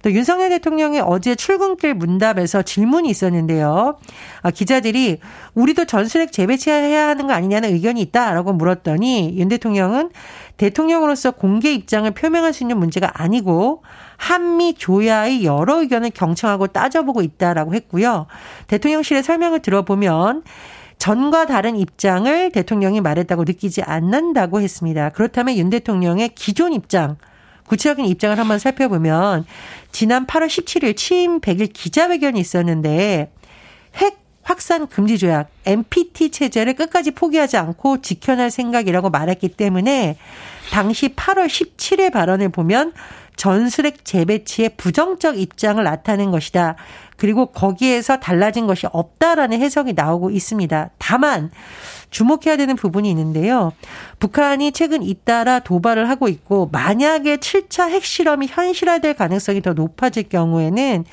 또 0.04 0.12
윤석열 0.12 0.50
대통령의 0.50 1.02
어제 1.02 1.34
출근길 1.34 1.96
문답에서 1.96 2.62
질문이 2.62 3.10
있었는데요. 3.10 3.98
아, 4.44 4.52
기자들이 4.52 5.18
우리도 5.56 5.86
전술핵 5.86 6.32
재배치해야 6.32 7.08
하는 7.08 7.26
거 7.26 7.34
아니냐는 7.34 7.74
의견이 7.74 8.02
있다라고 8.02 8.54
물었더니 8.54 9.36
윤 9.40 9.50
대통령은 9.50 10.12
대통령으로서 10.58 11.32
공개 11.32 11.74
입장을 11.74 12.10
표명할 12.12 12.54
수 12.54 12.64
있는 12.64 12.78
문제가 12.78 13.10
아니고 13.16 13.82
한미 14.18 14.76
조야의 14.76 15.44
여러 15.44 15.82
의견을 15.82 16.12
경청하고 16.12 16.68
따져보고 16.68 17.24
있다라고 17.24 17.74
했고요. 17.74 18.28
대통령실의 18.68 19.24
설명을 19.24 19.64
들어보면 19.64 20.44
전과 21.04 21.48
다른 21.48 21.76
입장을 21.76 22.52
대통령이 22.54 23.02
말했다고 23.02 23.44
느끼지 23.44 23.82
않는다고 23.82 24.62
했습니다. 24.62 25.10
그렇다면 25.10 25.58
윤 25.58 25.70
대통령의 25.70 26.30
기존 26.30 26.72
입장, 26.72 27.18
구체적인 27.68 28.06
입장을 28.06 28.40
한번 28.40 28.58
살펴보면 28.58 29.44
지난 29.92 30.26
8월 30.26 30.48
17일 30.48 30.96
취임 30.96 31.42
100일 31.42 31.74
기자회견이 31.74 32.40
있었는데 32.40 33.34
핵 33.96 34.18
확산 34.44 34.88
금지 34.88 35.18
조약 35.18 35.50
NPT 35.66 36.32
체제를 36.32 36.76
끝까지 36.76 37.12
포기하지 37.12 37.58
않고 37.58 38.00
지켜낼 38.00 38.50
생각이라고 38.50 39.10
말했기 39.10 39.50
때문에 39.50 40.16
당시 40.72 41.10
8월 41.10 41.48
17일 41.48 42.14
발언을 42.14 42.48
보면 42.48 42.94
전술핵 43.36 44.06
재배치의 44.06 44.72
부정적 44.78 45.40
입장을 45.40 45.84
나타낸 45.84 46.32
것이다. 46.32 46.76
그리고 47.18 47.48
거기에서 47.48 48.20
달라진 48.20 48.68
것이 48.68 48.88
없다라는 48.92 49.62
해석이 49.62 49.94
나오고 49.94 50.30
있습니다. 50.32 50.90
다만 50.98 51.52
주목해야 52.10 52.58
되는 52.58 52.76
부분이 52.76 53.10
있는데요. 53.10 53.72
북한이 54.20 54.72
최근 54.72 55.02
잇따라 55.02 55.60
도발을 55.60 56.10
하고 56.10 56.28
있고 56.28 56.70
만약에 56.72 57.38
7차 57.38 57.90
핵실험이 57.90 58.48
현실화될 58.48 59.16
가능성이 59.16 59.62
더 59.62 59.74
높아질 59.74 60.30
경우에는 60.30 61.06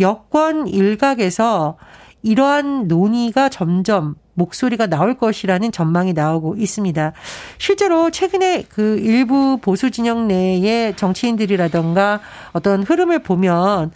여권 0.00 0.66
일각에서 0.66 1.76
이러한 2.22 2.88
논의가 2.88 3.48
점점 3.48 4.16
목소리가 4.34 4.86
나올 4.86 5.14
것이라는 5.14 5.72
전망이 5.72 6.12
나오고 6.12 6.56
있습니다. 6.56 7.12
실제로 7.58 8.10
최근에 8.10 8.64
그 8.68 8.98
일부 8.98 9.58
보수 9.58 9.90
진영 9.90 10.28
내의 10.28 10.96
정치인들이라던가 10.96 12.20
어떤 12.52 12.82
흐름을 12.82 13.20
보면 13.20 13.92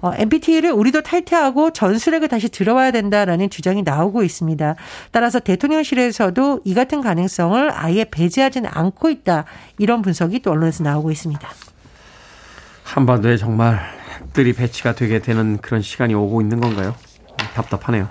어, 0.00 0.12
MBT를 0.14 0.70
우리도 0.72 1.02
탈퇴하고 1.02 1.72
전술핵을 1.72 2.28
다시 2.28 2.48
들어와야 2.48 2.90
된다라는 2.90 3.50
주장이 3.50 3.82
나오고 3.82 4.22
있습니다. 4.22 4.76
따라서 5.10 5.40
대통령실에서도 5.40 6.60
이 6.64 6.74
같은 6.74 7.00
가능성을 7.00 7.70
아예 7.74 8.04
배제하지는 8.04 8.68
않고 8.72 9.10
있다. 9.10 9.44
이런 9.78 10.02
분석이 10.02 10.40
또 10.40 10.50
언론에서 10.50 10.84
나오고 10.84 11.10
있습니다. 11.10 11.48
한반도에 12.84 13.36
정말 13.36 13.80
핵들이 14.20 14.52
배치가 14.52 14.94
되게 14.94 15.20
되는 15.20 15.58
그런 15.58 15.82
시간이 15.82 16.14
오고 16.14 16.40
있는 16.40 16.60
건가요? 16.60 16.94
답답하네요. 17.54 18.08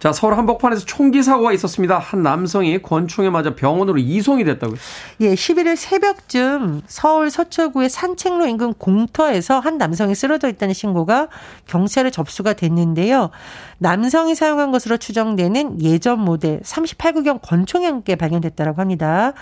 자, 0.00 0.12
서울 0.12 0.36
한복판에서 0.36 0.84
총기 0.84 1.24
사고가 1.24 1.52
있었습니다. 1.52 1.98
한 1.98 2.22
남성이 2.22 2.80
권총에 2.80 3.30
맞아 3.30 3.56
병원으로 3.56 3.98
이송이 3.98 4.44
됐다고요? 4.44 4.76
예, 5.20 5.34
11일 5.34 5.74
새벽쯤 5.74 6.82
서울 6.86 7.30
서초구의 7.30 7.90
산책로 7.90 8.46
인근 8.46 8.74
공터에서 8.74 9.58
한 9.58 9.76
남성이 9.76 10.14
쓰러져 10.14 10.48
있다는 10.48 10.72
신고가 10.72 11.28
경찰에 11.66 12.10
접수가 12.10 12.52
됐는데요. 12.52 13.30
남성이 13.78 14.36
사용한 14.36 14.70
것으로 14.70 14.98
추정되는 14.98 15.82
예전 15.82 16.20
모델 16.20 16.60
38구경 16.60 17.40
권총이 17.42 17.84
함께 17.84 18.14
발견됐다고 18.14 18.80
합니다. 18.80 19.32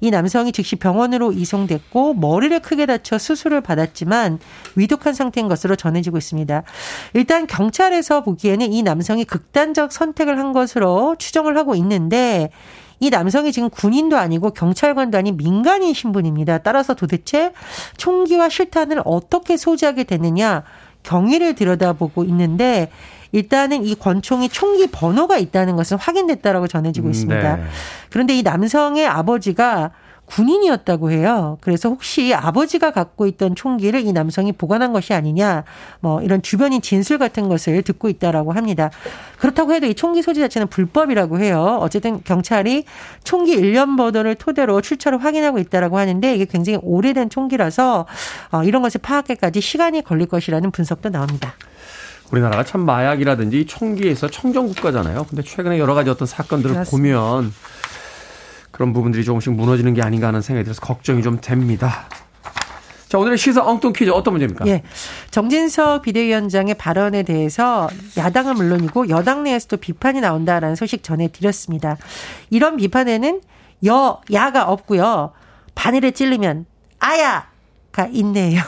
이 0.00 0.10
남성이 0.10 0.52
즉시 0.52 0.76
병원으로 0.76 1.32
이송됐고 1.32 2.14
머리를 2.14 2.60
크게 2.60 2.86
다쳐 2.86 3.18
수술을 3.18 3.62
받았지만 3.62 4.38
위독한 4.76 5.14
상태인 5.14 5.48
것으로 5.48 5.74
전해지고 5.74 6.18
있습니다. 6.18 6.62
일단 7.14 7.46
경찰에서 7.46 8.22
보기에는 8.22 8.72
이 8.72 8.82
남성이 8.82 9.24
극단적 9.24 9.92
선 9.92 10.03
택을 10.12 10.38
한 10.38 10.52
것으로 10.52 11.16
추정을 11.18 11.56
하고 11.56 11.74
있는데 11.74 12.50
이 13.00 13.10
남성이 13.10 13.52
지금 13.52 13.70
군인도 13.70 14.16
아니고 14.16 14.50
경찰관도 14.50 15.18
아닌 15.18 15.36
민간인 15.36 15.94
신분입니다. 15.94 16.58
따라서 16.58 16.94
도대체 16.94 17.52
총기와 17.96 18.48
실탄을 18.48 19.02
어떻게 19.04 19.56
소지하게 19.56 20.04
됐느냐 20.04 20.62
경위를 21.02 21.54
들여다보고 21.54 22.24
있는데 22.24 22.90
일단은 23.32 23.84
이 23.84 23.94
권총이 23.96 24.48
총기 24.48 24.86
번호가 24.86 25.38
있다는 25.38 25.74
것은 25.76 25.98
확인됐다라고 25.98 26.68
전해지고 26.68 27.10
있습니다. 27.10 27.56
네. 27.56 27.64
그런데 28.10 28.36
이 28.36 28.42
남성의 28.42 29.06
아버지가 29.06 29.90
군인이었다고 30.26 31.10
해요. 31.10 31.58
그래서 31.60 31.88
혹시 31.88 32.34
아버지가 32.34 32.90
갖고 32.92 33.26
있던 33.26 33.54
총기를 33.54 34.00
이 34.00 34.12
남성이 34.12 34.52
보관한 34.52 34.92
것이 34.92 35.12
아니냐, 35.12 35.64
뭐 36.00 36.22
이런 36.22 36.42
주변인 36.42 36.80
진술 36.80 37.18
같은 37.18 37.48
것을 37.48 37.82
듣고 37.82 38.08
있다라고 38.08 38.52
합니다. 38.52 38.90
그렇다고 39.38 39.74
해도 39.74 39.86
이 39.86 39.94
총기 39.94 40.22
소지 40.22 40.40
자체는 40.40 40.68
불법이라고 40.68 41.40
해요. 41.40 41.78
어쨌든 41.80 42.22
경찰이 42.24 42.84
총기 43.22 43.52
일련 43.52 43.96
번호를 43.96 44.36
토대로 44.36 44.80
출처를 44.80 45.22
확인하고 45.22 45.58
있다라고 45.58 45.98
하는데 45.98 46.34
이게 46.34 46.46
굉장히 46.46 46.78
오래된 46.82 47.30
총기라서 47.30 48.06
어, 48.50 48.64
이런 48.64 48.82
것을 48.82 49.00
파악하기까지 49.02 49.60
시간이 49.60 50.02
걸릴 50.02 50.26
것이라는 50.26 50.70
분석도 50.70 51.10
나옵니다. 51.10 51.54
우리나라가 52.30 52.64
참 52.64 52.84
마약이라든지 52.84 53.66
총기에서 53.66 54.28
청정 54.28 54.68
국가잖아요. 54.68 55.24
근데 55.28 55.42
최근에 55.42 55.78
여러 55.78 55.94
가지 55.94 56.10
어떤 56.10 56.26
사건들을 56.26 56.74
그렇습니다. 56.74 57.18
보면 57.20 57.52
그런 58.74 58.92
부분들이 58.92 59.24
조금씩 59.24 59.52
무너지는 59.52 59.94
게 59.94 60.02
아닌가 60.02 60.26
하는 60.26 60.42
생각이 60.42 60.64
들어서 60.64 60.80
걱정이 60.80 61.22
좀 61.22 61.40
됩니다. 61.40 62.08
자, 63.06 63.18
오늘의 63.18 63.38
시사 63.38 63.64
엉뚱 63.64 63.92
퀴즈 63.92 64.10
어떤 64.10 64.34
문제입니까? 64.34 64.66
예. 64.66 64.82
정진석 65.30 66.02
비대위원장의 66.02 66.74
발언에 66.74 67.22
대해서 67.22 67.88
야당은 68.16 68.56
물론이고 68.56 69.10
여당 69.10 69.44
내에서도 69.44 69.76
비판이 69.76 70.20
나온다라는 70.20 70.74
소식 70.74 71.04
전해드렸습니다. 71.04 71.98
이런 72.50 72.76
비판에는 72.76 73.42
여, 73.86 74.20
야가 74.32 74.64
없고요. 74.64 75.30
바늘에 75.76 76.10
찔리면 76.10 76.66
아야! 76.98 77.46
가 77.92 78.08
있네요. 78.10 78.60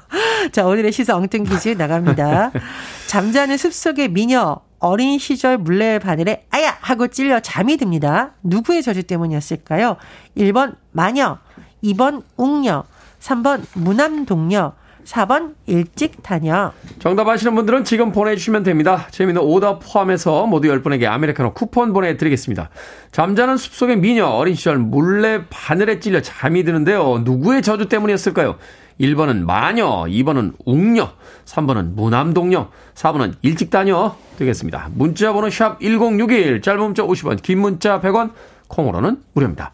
자, 0.52 0.66
오늘의 0.66 0.92
시사 0.92 1.16
엉뚱 1.16 1.44
퀴즈 1.44 1.70
나갑니다. 1.70 2.52
잠자는 3.08 3.56
숲속의 3.56 4.08
미녀, 4.10 4.60
어린 4.84 5.18
시절 5.18 5.56
물레 5.56 5.98
바늘에 5.98 6.44
아야 6.50 6.76
하고 6.78 7.08
찔려 7.08 7.40
잠이 7.40 7.78
듭니다. 7.78 8.32
누구의 8.42 8.82
저주 8.82 9.02
때문이었을까요? 9.02 9.96
1번 10.36 10.76
마녀, 10.92 11.38
2번 11.82 12.22
웅녀, 12.36 12.84
3번 13.18 13.62
무남동녀, 13.72 14.74
4번 15.06 15.54
일찍 15.64 16.22
다녀. 16.22 16.72
정답 16.98 17.26
아시는 17.28 17.54
분들은 17.54 17.84
지금 17.84 18.12
보내주시면 18.12 18.62
됩니다. 18.62 19.06
재미있는 19.10 19.40
오답 19.40 19.80
포함해서 19.82 20.46
모두 20.46 20.68
10분에게 20.68 21.06
아메리카노 21.06 21.54
쿠폰 21.54 21.94
보내드리겠습니다. 21.94 22.68
잠자는 23.10 23.56
숲속의 23.56 23.96
미녀 24.00 24.26
어린 24.26 24.54
시절 24.54 24.76
물레 24.76 25.46
바늘에 25.48 25.98
찔려 25.98 26.20
잠이 26.20 26.62
드는데요. 26.62 27.22
누구의 27.24 27.62
저주 27.62 27.88
때문이었을까요? 27.88 28.58
1번은 29.00 29.44
마녀, 29.44 30.04
2번은 30.04 30.54
웅녀, 30.64 31.10
3번은 31.44 31.94
무남동녀, 31.94 32.68
4번은 32.94 33.34
일찍 33.42 33.70
다녀 33.70 34.16
되겠습니다. 34.38 34.90
문자 34.94 35.32
번호 35.32 35.50
샵 35.50 35.80
1061, 35.80 36.62
짧은 36.62 36.80
문자 36.80 37.02
50원, 37.02 37.42
긴 37.42 37.60
문자 37.60 38.00
100원, 38.00 38.32
콩으로는 38.68 39.22
무료입니다. 39.32 39.72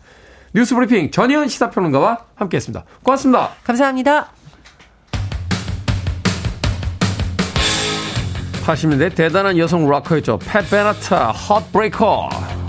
뉴스 0.55 0.75
브리핑 0.75 1.11
전희연 1.11 1.49
시사평론가와 1.49 2.19
함께했습니다. 2.35 2.85
고맙습니다. 3.03 3.51
감사합니다. 3.63 4.31
80년대 8.65 9.15
대단한 9.15 9.59
여성 9.59 9.89
락커였죠. 9.89 10.39
팻 10.39 10.71
베나타, 10.71 11.31
헛브레이커. 11.31 12.60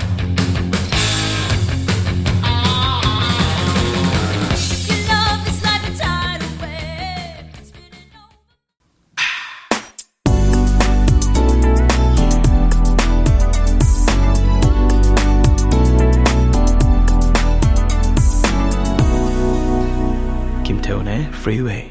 Freeway. 21.41 21.89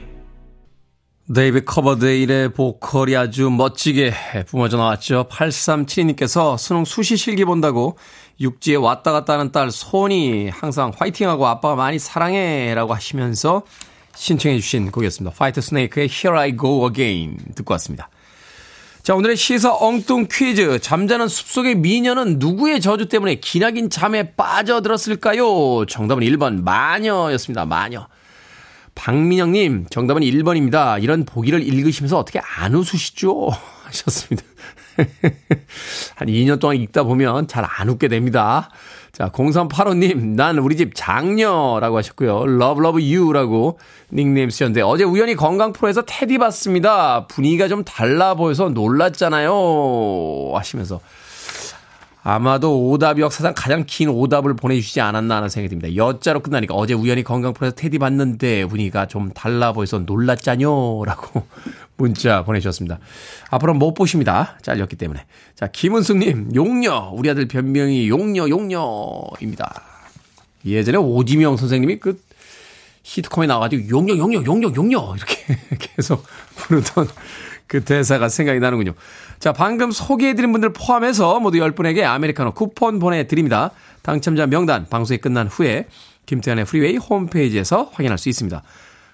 데이비드 1.34 1.64
커버데일의 1.64 2.52
보컬이 2.52 3.16
아주 3.16 3.50
멋지게 3.50 4.12
뿜어져 4.47 4.76
나왔죠. 4.76 5.26
8372님께서 5.28 6.57
수능 6.57 6.85
수시 6.85 7.16
실기 7.16 7.45
본다고 7.45 7.99
육지에 8.40 8.76
왔다 8.76 9.11
갔다 9.11 9.33
하는 9.33 9.50
딸 9.50 9.73
소원이 9.73 10.50
항상 10.50 10.92
화이팅하고 10.97 11.49
아빠가 11.49 11.75
많이 11.75 11.99
사랑해 11.99 12.75
라고 12.75 12.95
하시면서 12.95 13.62
신청해 14.14 14.61
주신 14.61 14.92
곡이었습니다. 14.92 15.37
화이트 15.37 15.60
스네이크의 15.61 16.09
Here 16.09 16.38
I 16.38 16.57
Go 16.57 16.88
Again 16.88 17.37
듣고 17.57 17.73
왔습니다. 17.75 18.09
자, 19.02 19.16
오늘의 19.16 19.37
시사 19.37 19.75
엉뚱 19.75 20.28
퀴즈. 20.30 20.78
잠자는 20.78 21.26
숲속의 21.26 21.76
미녀는 21.76 22.38
누구의 22.38 22.80
저주 22.80 23.09
때문에 23.09 23.37
기나긴 23.37 23.90
잠에 23.90 24.35
빠져들었을까요? 24.37 25.87
정답은 25.87 26.23
1번 26.23 26.62
마녀였습니다. 26.62 27.64
마녀. 27.64 28.07
박민영님, 28.94 29.87
정답은 29.90 30.23
1번입니다. 30.23 31.02
이런 31.02 31.25
보기를 31.25 31.62
읽으시면서 31.62 32.18
어떻게 32.18 32.40
안 32.59 32.75
웃으시죠? 32.75 33.50
하셨습니다. 33.85 34.47
한 36.16 36.28
2년 36.28 36.61
동안 36.61 36.76
읽다 36.76 37.04
보면 37.04 37.49
잘 37.49 37.64
안 37.64 37.88
웃게 37.88 38.08
됩니다. 38.08 38.71
자, 39.12 39.30
0385님, 39.30 40.34
난 40.34 40.58
우리 40.58 40.76
집 40.76 40.93
장녀라고 40.95 41.97
하셨고요. 41.97 42.45
love 42.47 43.14
you라고 43.14 43.78
닉네임 44.12 44.50
쓰셨는데, 44.50 44.82
어제 44.82 45.04
우연히 45.04 45.34
건강 45.34 45.73
프로에서 45.73 46.02
테디 46.06 46.38
봤습니다. 46.38 47.26
분위기가 47.26 47.69
좀 47.69 47.84
달라 47.84 48.34
보여서 48.34 48.69
놀랐잖아요. 48.69 50.52
하시면서. 50.54 51.00
아마도 52.23 52.91
오답이 52.91 53.23
역사상 53.23 53.54
가장 53.56 53.85
긴 53.87 54.11
오답을 54.11 54.54
보내주시지 54.54 55.00
않았나 55.00 55.37
하는 55.37 55.49
생각이 55.49 55.71
듭니다. 55.71 55.97
여자로 55.97 56.41
끝나니까 56.41 56.75
어제 56.75 56.93
우연히 56.93 57.25
건강 57.25 57.54
프로에서 57.54 57.75
테디 57.75 57.99
봤는데 57.99 58.67
분위기가 58.67 59.06
좀 59.06 59.33
달라 59.33 59.73
보여서 59.73 59.99
놀랐잖요. 60.00 61.04
라고 61.04 61.47
문자 61.97 62.45
보내주셨습니다. 62.45 62.99
앞으로 63.50 63.75
못 63.75 63.95
보십니다. 63.95 64.59
잘렸기 64.63 64.97
때문에. 64.97 65.25
자, 65.54 65.67
김은숙님, 65.67 66.54
용녀. 66.54 67.11
우리 67.15 67.30
아들 67.30 67.49
별명이 67.49 68.08
용녀, 68.09 68.49
용녀입니다. 68.49 69.83
예전에 70.67 70.99
오지명 70.99 71.56
선생님이 71.56 72.00
그 72.00 72.21
시트콤에 73.02 73.47
나와가지고 73.47 73.89
용녀, 73.89 74.17
용녀, 74.17 74.43
용녀, 74.45 74.71
용녀. 74.75 75.15
이렇게 75.17 75.56
계속 75.97 76.25
부르던 76.56 77.09
그 77.71 77.85
대사가 77.85 78.28
생각이 78.28 78.59
나는군요. 78.59 78.95
자, 79.39 79.52
방금 79.52 79.93
소개해드린 79.93 80.50
분들 80.50 80.73
포함해서 80.73 81.39
모두 81.39 81.59
10분에게 81.59 82.02
아메리카노 82.02 82.52
쿠폰 82.52 82.99
보내드립니다. 82.99 83.71
당첨자 84.02 84.49
명단 84.49 84.87
방송이 84.91 85.19
끝난 85.19 85.47
후에 85.47 85.87
김태훈의 86.26 86.64
프리웨이 86.65 86.97
홈페이지에서 86.97 87.89
확인할 87.93 88.19
수 88.19 88.28
있습니다. 88.28 88.61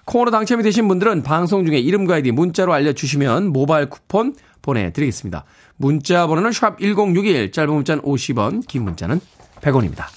콩으로 0.05 0.31
당첨이 0.31 0.63
되신 0.63 0.87
분들은 0.87 1.21
방송 1.21 1.67
중에 1.67 1.77
이름과 1.77 2.15
아이디 2.15 2.31
문자로 2.31 2.73
알려주시면 2.73 3.53
모바일 3.53 3.91
쿠폰 3.91 4.33
보내드리겠습니다. 4.63 5.45
문자 5.75 6.25
번호는 6.25 6.51
샵 6.51 6.79
1061, 6.79 7.51
짧은 7.51 7.71
문자는 7.71 8.01
50원, 8.01 8.65
긴 8.67 8.85
문자는 8.85 9.21
100원입니다. 9.61 10.16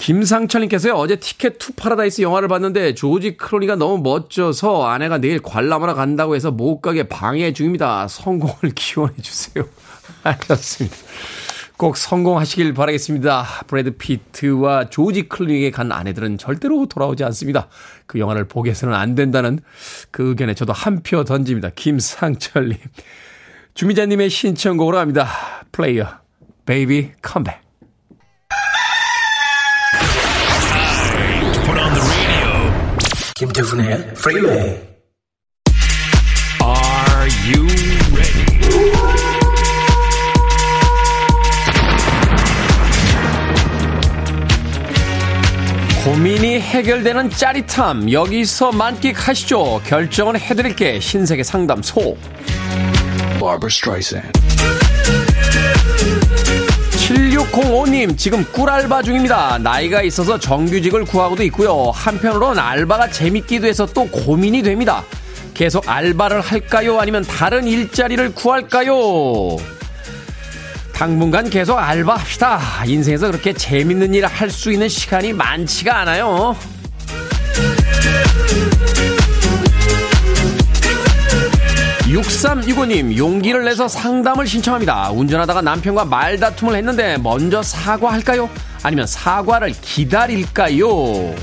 김상철님께서요, 0.00 0.94
어제 0.94 1.16
Ticket 1.16 1.58
to 1.58 1.72
Paradise 1.74 2.22
영화를 2.22 2.48
봤는데 2.48 2.94
조지 2.94 3.36
클루니가 3.36 3.76
너무 3.76 4.02
멋져서 4.02 4.86
아내가 4.86 5.18
내일 5.18 5.40
관람하러 5.42 5.92
간다고 5.94 6.34
해서 6.34 6.50
못 6.50 6.80
가게 6.80 7.06
방해 7.06 7.52
중입니다. 7.52 8.08
성공을 8.08 8.72
기원해주세요. 8.74 9.66
하셨습니다. 10.24 10.96
꼭 11.76 11.98
성공하시길 11.98 12.72
바라겠습니다. 12.74 13.44
브래드 13.66 13.96
피트와 13.98 14.88
조지 14.88 15.28
클루니에게 15.28 15.70
간 15.70 15.92
아내들은 15.92 16.38
절대로 16.38 16.86
돌아오지 16.86 17.22
않습니다. 17.24 17.68
그 18.06 18.18
영화를 18.18 18.48
보게 18.48 18.70
해서는 18.70 18.94
안 18.94 19.14
된다는 19.14 19.60
그 20.10 20.28
의견에 20.30 20.54
저도 20.54 20.72
한 20.72 21.02
표 21.02 21.24
던집니다. 21.24 21.70
김상철님. 21.74 22.76
주미자님의 23.74 24.30
신청곡으로 24.30 24.98
합니다. 24.98 25.28
플레이어, 25.72 26.06
Baby 26.64 27.12
Come 27.22 27.43
Back. 27.43 27.69
김태훈의 33.40 34.12
프리웨이 34.16 34.76
Are 36.60 37.30
you 37.46 37.66
ready? 38.12 38.44
고민이 46.04 46.60
해결되는 46.60 47.30
짜릿함 47.30 48.12
여기서 48.12 48.72
만끽하시죠. 48.72 49.80
결정은 49.86 50.38
해드릴게. 50.38 51.00
신세계 51.00 51.42
상담소. 51.42 52.18
Barbara 53.40 53.68
Streisand 53.70 54.38
7605님, 57.10 58.16
지금 58.16 58.44
꿀알바 58.52 59.02
중입니다. 59.02 59.58
나이가 59.58 60.00
있어서 60.02 60.38
정규직을 60.38 61.04
구하고도 61.04 61.42
있고요. 61.44 61.90
한편으론 61.92 62.56
알바가 62.56 63.10
재밌기도 63.10 63.66
해서 63.66 63.84
또 63.86 64.06
고민이 64.06 64.62
됩니다. 64.62 65.02
계속 65.52 65.88
알바를 65.88 66.40
할까요? 66.40 67.00
아니면 67.00 67.24
다른 67.24 67.66
일자리를 67.66 68.32
구할까요? 68.34 69.56
당분간 70.92 71.50
계속 71.50 71.78
알바합시다. 71.78 72.84
인생에서 72.86 73.28
그렇게 73.28 73.52
재밌는 73.54 74.14
일할수 74.14 74.70
있는 74.70 74.88
시간이 74.88 75.32
많지가 75.32 76.02
않아요. 76.02 76.54
6365님, 82.10 83.16
용기를 83.16 83.64
내서 83.64 83.86
상담을 83.86 84.46
신청합니다. 84.46 85.10
운전하다가 85.10 85.62
남편과 85.62 86.04
말다툼을 86.06 86.74
했는데 86.74 87.16
먼저 87.18 87.62
사과할까요? 87.62 88.50
아니면 88.82 89.06
사과를 89.06 89.72
기다릴까요? 89.80 91.34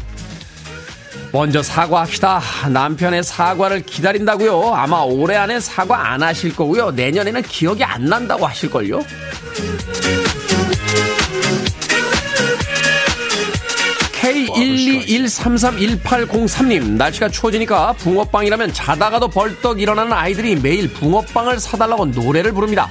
먼저 1.32 1.64
사과합시다. 1.64 2.42
남편의 2.70 3.24
사과를 3.24 3.82
기다린다고요. 3.84 4.74
아마 4.74 5.02
올해 5.02 5.38
안에 5.38 5.60
사과 5.60 6.12
안 6.12 6.22
하실 6.22 6.54
거고요. 6.54 6.92
내년에는 6.92 7.42
기억이 7.44 7.84
안 7.84 8.06
난다고 8.06 8.46
하실걸요. 8.46 9.04
K121331803님, 15.08 16.92
날씨가 16.98 17.30
추워지니까 17.30 17.94
붕어빵이라면 17.94 18.74
자다가도 18.74 19.30
벌떡 19.30 19.80
일어나는 19.80 20.12
아이들이 20.14 20.56
매일 20.56 20.92
붕어빵을 20.92 21.60
사달라고 21.60 22.08
노래를 22.08 22.52
부릅니다. 22.52 22.90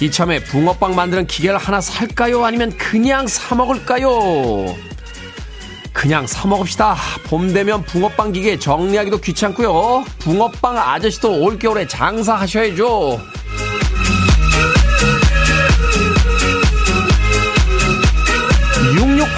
이참에 0.00 0.42
붕어빵 0.42 0.94
만드는 0.94 1.26
기계를 1.26 1.58
하나 1.58 1.80
살까요? 1.80 2.44
아니면 2.44 2.76
그냥 2.76 3.26
사먹을까요? 3.28 4.74
그냥 5.92 6.26
사먹읍시다. 6.26 6.96
봄 7.24 7.52
되면 7.52 7.82
붕어빵 7.84 8.32
기계 8.32 8.58
정리하기도 8.58 9.18
귀찮고요. 9.20 10.04
붕어빵 10.18 10.76
아저씨도 10.76 11.40
올겨울에 11.42 11.86
장사하셔야죠. 11.86 13.20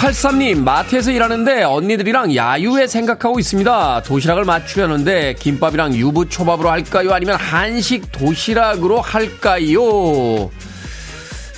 8 0.06 0.12
5583님, 0.12 0.58
마트에서 0.58 1.10
일하는데 1.10 1.64
언니들이랑 1.64 2.36
야유회 2.36 2.86
생각하고 2.86 3.40
있습니다. 3.40 4.02
도시락을 4.04 4.44
맞추려는데 4.44 5.34
김밥이랑 5.34 5.94
유부초밥으로 5.94 6.70
할까요? 6.70 7.12
아니면 7.12 7.34
한식 7.36 8.12
도시락으로 8.12 9.00
할까요? 9.00 10.48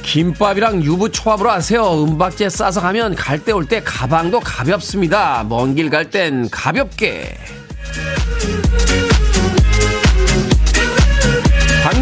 김밥이랑 0.02 0.82
유부초밥으로 0.82 1.50
하세요. 1.50 2.04
은박지에 2.04 2.48
싸서 2.48 2.80
가면 2.80 3.16
갈 3.16 3.38
때 3.44 3.52
올때 3.52 3.82
가방도 3.84 4.40
가볍습니다. 4.40 5.44
먼 5.46 5.74
길 5.74 5.90
갈 5.90 6.08
땐 6.08 6.48
가볍게. 6.50 7.36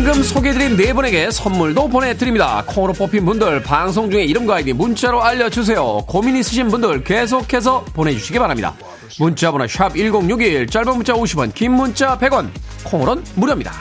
방금 0.06 0.22
소개해드린 0.22 0.76
네 0.76 0.92
분에게 0.92 1.32
선물도 1.32 1.88
보내드립니다. 1.88 2.62
콩으로 2.64 2.92
뽑힌 2.92 3.24
분들 3.24 3.64
방송 3.64 4.08
중에 4.08 4.22
이름과 4.22 4.54
아이디 4.54 4.72
문자로 4.72 5.20
알려주세요. 5.20 6.04
고민 6.06 6.36
있으신 6.36 6.68
분들 6.68 7.02
계속해서 7.02 7.84
보내주시기 7.86 8.38
바랍니다. 8.38 8.72
문자번호 9.18 9.66
샵 9.66 9.96
1061 9.96 10.68
짧은 10.68 10.94
문자 10.94 11.12
50원 11.12 11.52
긴 11.52 11.72
문자 11.72 12.16
100원 12.16 12.50
콩으로는 12.84 13.24
무료입니다. 13.34 13.72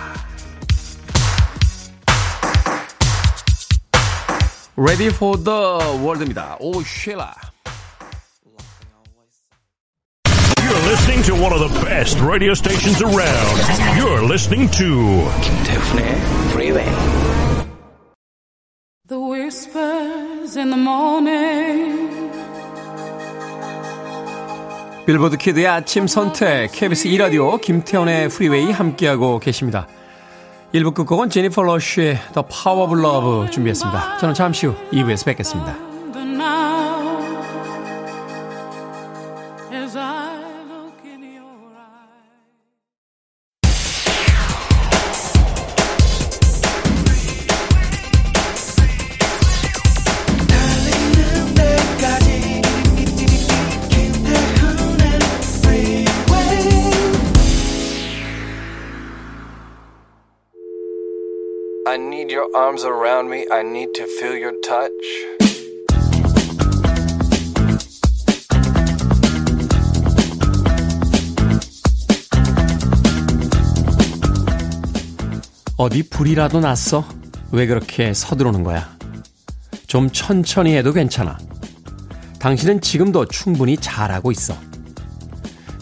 For 4.80 5.44
the 5.44 6.00
world입니다. 6.02 6.58
오 6.60 6.82
쉐라. 6.82 7.45
Listening 10.86 11.24
to 11.24 11.34
one 11.34 11.52
of 11.52 11.60
the 11.60 11.74
best 11.84 12.20
radio 12.20 12.54
stations 12.54 13.02
around. 13.02 13.58
You're 13.98 14.22
listening 14.22 14.70
to 14.72 15.28
김태훈의 15.42 16.16
Freeway. 16.52 16.86
The 19.08 19.20
whispers 19.20 20.58
in 20.58 20.70
the 20.70 20.78
morning. 20.78 22.06
빌보드 25.06 25.38
키드의 25.38 25.68
아침 25.68 26.08
선택 26.08 26.72
KBS 26.72 27.08
2 27.08 27.18
라디오 27.18 27.58
김태원의 27.58 28.30
프리웨이 28.30 28.72
함께하고 28.72 29.40
계십니다. 29.40 29.88
1부 30.74 30.94
끝곡은 30.94 31.30
제니퍼 31.30 31.64
러쉬의 31.64 32.20
The 32.34 32.48
Power 32.48 32.84
of 32.84 33.00
Love 33.00 33.52
준비했습니다. 33.52 34.18
저는 34.20 34.36
잠시 34.36 34.68
후 34.68 34.76
2부에서 34.92 35.26
뵙겠습니다. 35.26 35.95
I 61.96 61.98
need 61.98 62.30
your 62.30 62.50
arms 62.54 62.84
around 62.84 63.30
me. 63.30 63.46
I 63.50 63.62
need 63.62 63.94
to 63.94 64.04
feel 64.04 64.38
your 64.38 64.60
touch. 64.60 64.92
어디 75.78 76.04
불이라도 76.10 76.60
났어? 76.60 77.06
왜 77.54 77.66
그렇게 77.66 78.14
서두르는 78.14 78.66
거야? 78.66 78.90
좀 79.88 80.10
천천히 80.10 80.76
해도 80.76 80.92
괜찮아. 80.92 81.38
당신은 82.40 82.82
지금도 82.82 83.28
충분히 83.28 83.78
잘하고 83.78 84.34
있어. 84.34 84.54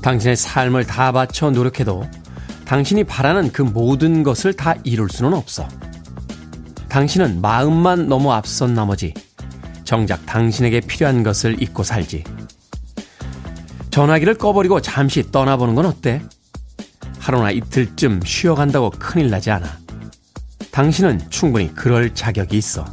당신의 0.04 0.36
삶을 0.36 0.86
다 0.86 1.12
바쳐 1.12 1.50
노력해도 1.50 2.04
당신이 2.66 3.06
바라는 3.06 3.52
그 3.52 3.64
모든 3.64 4.22
것을 4.22 4.54
다 4.54 4.76
이룰 4.84 5.10
수는 5.10 5.34
없어. 5.34 5.68
당신은 6.94 7.42
마음만 7.42 8.08
너무 8.08 8.32
앞선 8.32 8.76
나머지 8.76 9.16
정작 9.84 10.28
당신에게 10.28 10.80
필요한 10.82 11.24
것을 11.24 11.60
잊고 11.60 11.82
살지. 11.82 12.24
전화기를 13.90 14.36
꺼버리고 14.36 14.80
잠시 14.80 15.32
떠나보는 15.32 15.74
건 15.74 15.88
어때? 15.88 16.22
하루나 17.18 17.50
이틀쯤 17.50 18.22
쉬어간다고 18.24 18.92
큰일 18.92 19.32
나지 19.32 19.50
않아. 19.50 19.76
당신은 20.72 21.32
충분히 21.32 21.74
그럴 21.74 22.14
자격이 22.14 22.56
있어. 22.60 22.86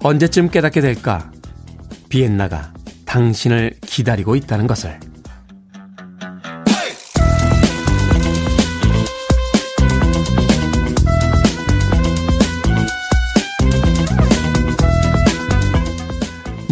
언제쯤 0.00 0.50
깨닫게 0.50 0.82
될까? 0.82 1.32
비엔나가 2.10 2.74
당신을 3.06 3.76
기다리고 3.80 4.36
있다는 4.36 4.66
것을. 4.66 5.00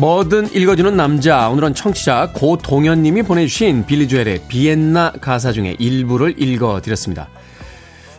뭐든 0.00 0.54
읽어주는 0.54 0.96
남자. 0.96 1.50
오늘은 1.50 1.74
청취자 1.74 2.30
고동현님이 2.32 3.22
보내주신 3.22 3.84
빌리주엘의 3.84 4.44
비엔나 4.48 5.12
가사 5.20 5.52
중에 5.52 5.76
일부를 5.78 6.42
읽어드렸습니다. 6.42 7.28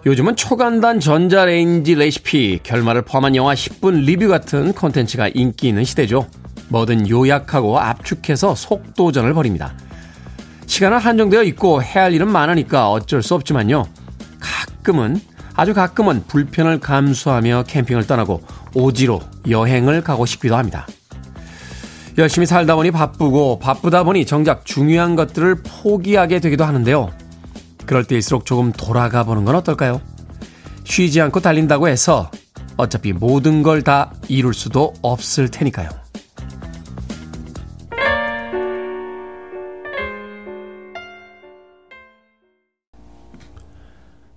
요즘은 0.05 0.35
초간단 0.35 0.99
전자레인지 0.99 1.95
레시피, 1.95 2.59
결말을 2.61 3.01
포함한 3.01 3.35
영화 3.35 3.55
10분 3.55 4.05
리뷰 4.05 4.27
같은 4.27 4.73
콘텐츠가 4.73 5.29
인기 5.29 5.69
있는 5.69 5.83
시대죠. 5.83 6.27
뭐든 6.69 7.09
요약하고 7.09 7.79
압축해서 7.79 8.53
속도전을 8.53 9.33
벌입니다. 9.33 9.73
시간은 10.67 10.99
한정되어 10.99 11.41
있고 11.45 11.81
해야 11.81 12.03
할 12.03 12.13
일은 12.13 12.31
많으니까 12.31 12.91
어쩔 12.91 13.23
수 13.23 13.33
없지만요. 13.33 13.87
가끔은, 14.39 15.19
아주 15.55 15.73
가끔은 15.73 16.25
불편을 16.27 16.79
감수하며 16.79 17.63
캠핑을 17.67 18.05
떠나고 18.05 18.43
오지로 18.75 19.19
여행을 19.49 20.03
가고 20.03 20.27
싶기도 20.27 20.55
합니다. 20.55 20.85
열심히 22.17 22.45
살다 22.45 22.76
보니 22.76 22.91
바쁘고 22.91 23.60
바쁘다 23.60 24.04
보니 24.04 24.26
정작 24.26 24.65
중요한 24.65 25.15
것들을 25.15 25.63
포기하게 25.63 26.39
되기도 26.39 26.65
하는데요. 26.65 27.12
그럴 27.86 28.04
때일수록 28.04 28.45
조금 28.45 28.71
돌아가 28.71 29.24
보는 29.24 29.45
건 29.45 29.56
어떨까요? 29.56 30.02
쉬지 30.84 31.21
않고 31.21 31.39
달린다고 31.39 31.88
해서 31.88 32.30
어차피 32.78 33.13
모든 33.13 33.63
걸 33.63 33.82
다 33.84 34.12
이룰 34.28 34.54
수도 34.54 34.93
없을 35.02 35.50
테니까요. 35.50 35.89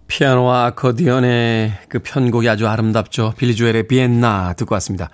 피아노와 0.06 0.66
아코디언의 0.66 1.72
그 1.88 1.98
편곡이 1.98 2.48
아주 2.48 2.68
아름답죠. 2.68 3.34
빌리 3.36 3.56
조엘의 3.56 3.88
비엔나 3.88 4.52
듣고 4.56 4.74
왔습니다. 4.76 5.10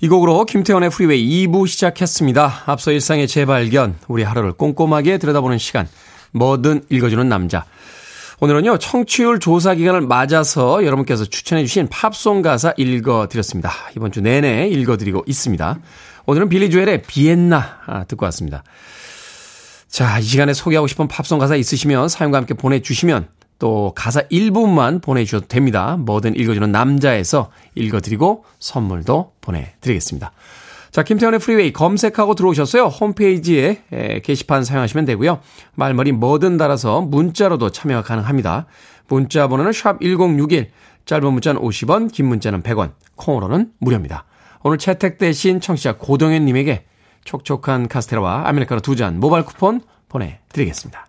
이 0.00 0.06
곡으로 0.06 0.44
김태훈의 0.44 0.90
프리웨이 0.90 1.48
2부 1.48 1.66
시작했습니다. 1.66 2.62
앞서 2.66 2.92
일상의 2.92 3.26
재발견, 3.26 3.96
우리 4.06 4.22
하루를 4.22 4.52
꼼꼼하게 4.52 5.18
들여다보는 5.18 5.58
시간, 5.58 5.88
뭐든 6.30 6.84
읽어주는 6.88 7.28
남자. 7.28 7.64
오늘은요, 8.38 8.78
청취율 8.78 9.40
조사 9.40 9.74
기간을 9.74 10.02
맞아서 10.02 10.84
여러분께서 10.84 11.24
추천해주신 11.24 11.88
팝송 11.88 12.42
가사 12.42 12.72
읽어드렸습니다. 12.76 13.72
이번 13.96 14.12
주 14.12 14.20
내내 14.20 14.68
읽어드리고 14.68 15.24
있습니다. 15.26 15.80
오늘은 16.26 16.48
빌리 16.48 16.70
조엘의 16.70 17.02
비엔나 17.02 17.78
아, 17.86 18.04
듣고 18.04 18.24
왔습니다. 18.26 18.62
자, 19.88 20.20
이 20.20 20.22
시간에 20.22 20.54
소개하고 20.54 20.86
싶은 20.86 21.08
팝송 21.08 21.40
가사 21.40 21.56
있으시면 21.56 22.08
사연과 22.08 22.38
함께 22.38 22.54
보내주시면 22.54 23.26
또 23.58 23.92
가사 23.94 24.22
일부분만 24.28 25.00
보내주셔도 25.00 25.46
됩니다. 25.48 25.96
뭐든 25.96 26.36
읽어주는 26.36 26.70
남자에서 26.70 27.50
읽어드리고 27.74 28.44
선물도 28.58 29.32
보내드리겠습니다. 29.40 30.32
자, 30.90 31.02
김태훈의 31.02 31.40
프리웨이 31.40 31.72
검색하고 31.72 32.34
들어오셨어요. 32.34 32.84
홈페이지에 32.86 33.82
에, 33.92 34.20
게시판 34.20 34.64
사용하시면 34.64 35.04
되고요. 35.04 35.40
말머리 35.74 36.12
뭐든 36.12 36.56
달아서 36.56 37.02
문자로도 37.02 37.70
참여가 37.70 38.02
가능합니다. 38.02 38.66
문자 39.08 39.48
번호는 39.48 39.72
샵 39.72 40.00
1061, 40.00 40.70
짧은 41.04 41.32
문자는 41.32 41.60
50원, 41.60 42.12
긴 42.12 42.26
문자는 42.26 42.62
100원, 42.62 42.92
콩으로는 43.16 43.72
무료입니다. 43.78 44.24
오늘 44.62 44.78
채택되신 44.78 45.60
청취자 45.60 45.96
고동현 45.98 46.44
님에게 46.44 46.84
촉촉한 47.24 47.88
카스테라와 47.88 48.48
아메리카노 48.48 48.80
두 48.80 48.94
잔 48.96 49.20
모바일 49.20 49.44
쿠폰 49.44 49.80
보내드리겠습니다. 50.08 51.07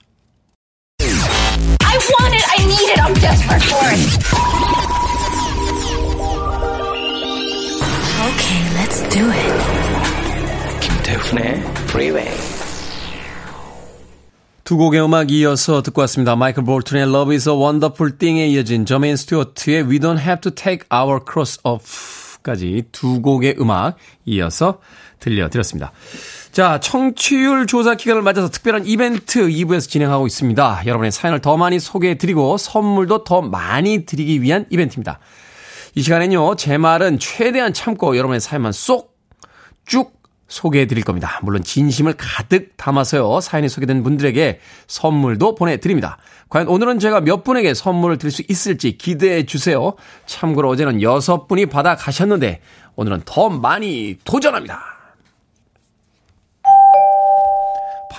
Want 2.17 2.33
it. 2.33 2.45
I 2.47 2.57
need 2.65 2.89
it. 2.93 2.99
I'm 2.99 3.13
desperate 3.15 3.63
for 3.63 3.85
it. 3.93 3.99
Okay, 8.29 8.59
let's 8.77 8.99
do 9.13 9.23
it. 9.29 9.53
김태훈의 10.81 11.61
Freeway. 11.89 12.29
두 14.63 14.77
곡의 14.77 15.03
음악 15.03 15.31
이어서 15.31 15.81
듣고 15.81 16.01
왔습니다. 16.01 16.35
마이클 16.35 16.63
볼튼의 16.63 17.03
Love 17.03 17.33
is 17.35 17.49
a 17.49 17.55
Wonderful 17.55 18.17
Thing에 18.17 18.47
이어진 18.49 18.85
저메인 18.85 19.15
스튜어트의 19.15 19.83
We 19.83 19.99
Don't 19.99 20.19
Have 20.19 20.41
to 20.41 20.51
Take 20.51 20.87
Our 20.93 21.19
Cross 21.27 21.59
Off 21.63 22.29
F까지 22.39 22.83
두 22.91 23.21
곡의 23.21 23.55
음악 23.59 23.97
이어서 24.25 24.79
들려드렸습니다. 25.19 25.91
자, 26.51 26.79
청취율 26.79 27.67
조사 27.67 27.93
기간을 27.93 28.23
맞아서 28.23 28.49
특별한 28.49 28.87
이벤트 28.87 29.47
2부에서 29.47 29.87
진행하고 29.87 30.25
있습니다. 30.25 30.81
여러분의 30.87 31.11
사연을 31.11 31.41
더 31.41 31.57
많이 31.57 31.79
소개해드리고 31.79 32.57
선물도 32.57 33.23
더 33.23 33.41
많이 33.41 34.05
드리기 34.05 34.41
위한 34.41 34.65
이벤트입니다. 34.71 35.19
이 35.93 36.01
시간엔요, 36.01 36.55
제 36.55 36.77
말은 36.79 37.19
최대한 37.19 37.71
참고 37.71 38.17
여러분의 38.17 38.41
사연만 38.41 38.71
쏙, 38.71 39.15
쭉 39.85 40.19
소개해 40.47 40.87
드릴 40.87 41.03
겁니다. 41.03 41.39
물론 41.43 41.63
진심을 41.63 42.15
가득 42.17 42.75
담아서요, 42.77 43.41
사연이 43.41 43.69
소개된 43.69 44.01
분들에게 44.01 44.59
선물도 44.87 45.53
보내드립니다. 45.53 46.17
과연 46.49 46.67
오늘은 46.67 46.97
제가 46.97 47.21
몇 47.21 47.43
분에게 47.43 47.75
선물을 47.75 48.17
드릴 48.17 48.31
수 48.31 48.41
있을지 48.49 48.97
기대해 48.97 49.45
주세요. 49.45 49.93
참고로 50.25 50.67
어제는 50.69 51.03
여섯 51.03 51.47
분이 51.47 51.67
받아 51.67 51.95
가셨는데, 51.95 52.61
오늘은 52.95 53.21
더 53.25 53.49
많이 53.49 54.17
도전합니다. 54.23 54.98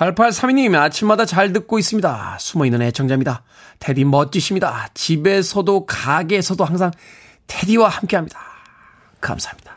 8832님, 0.01 0.75
아침마다 0.75 1.27
잘 1.27 1.53
듣고 1.53 1.79
있습니다. 1.79 2.39
숨어있는 2.41 2.81
애청자입니다. 2.81 3.43
테디 3.81 4.05
멋지십니다. 4.05 4.89
집에서도 4.95 5.85
가게에서도 5.85 6.65
항상 6.65 6.91
테디와 7.47 7.89
함께 7.89 8.17
합니다. 8.17 8.41
감사합니다. 9.21 9.77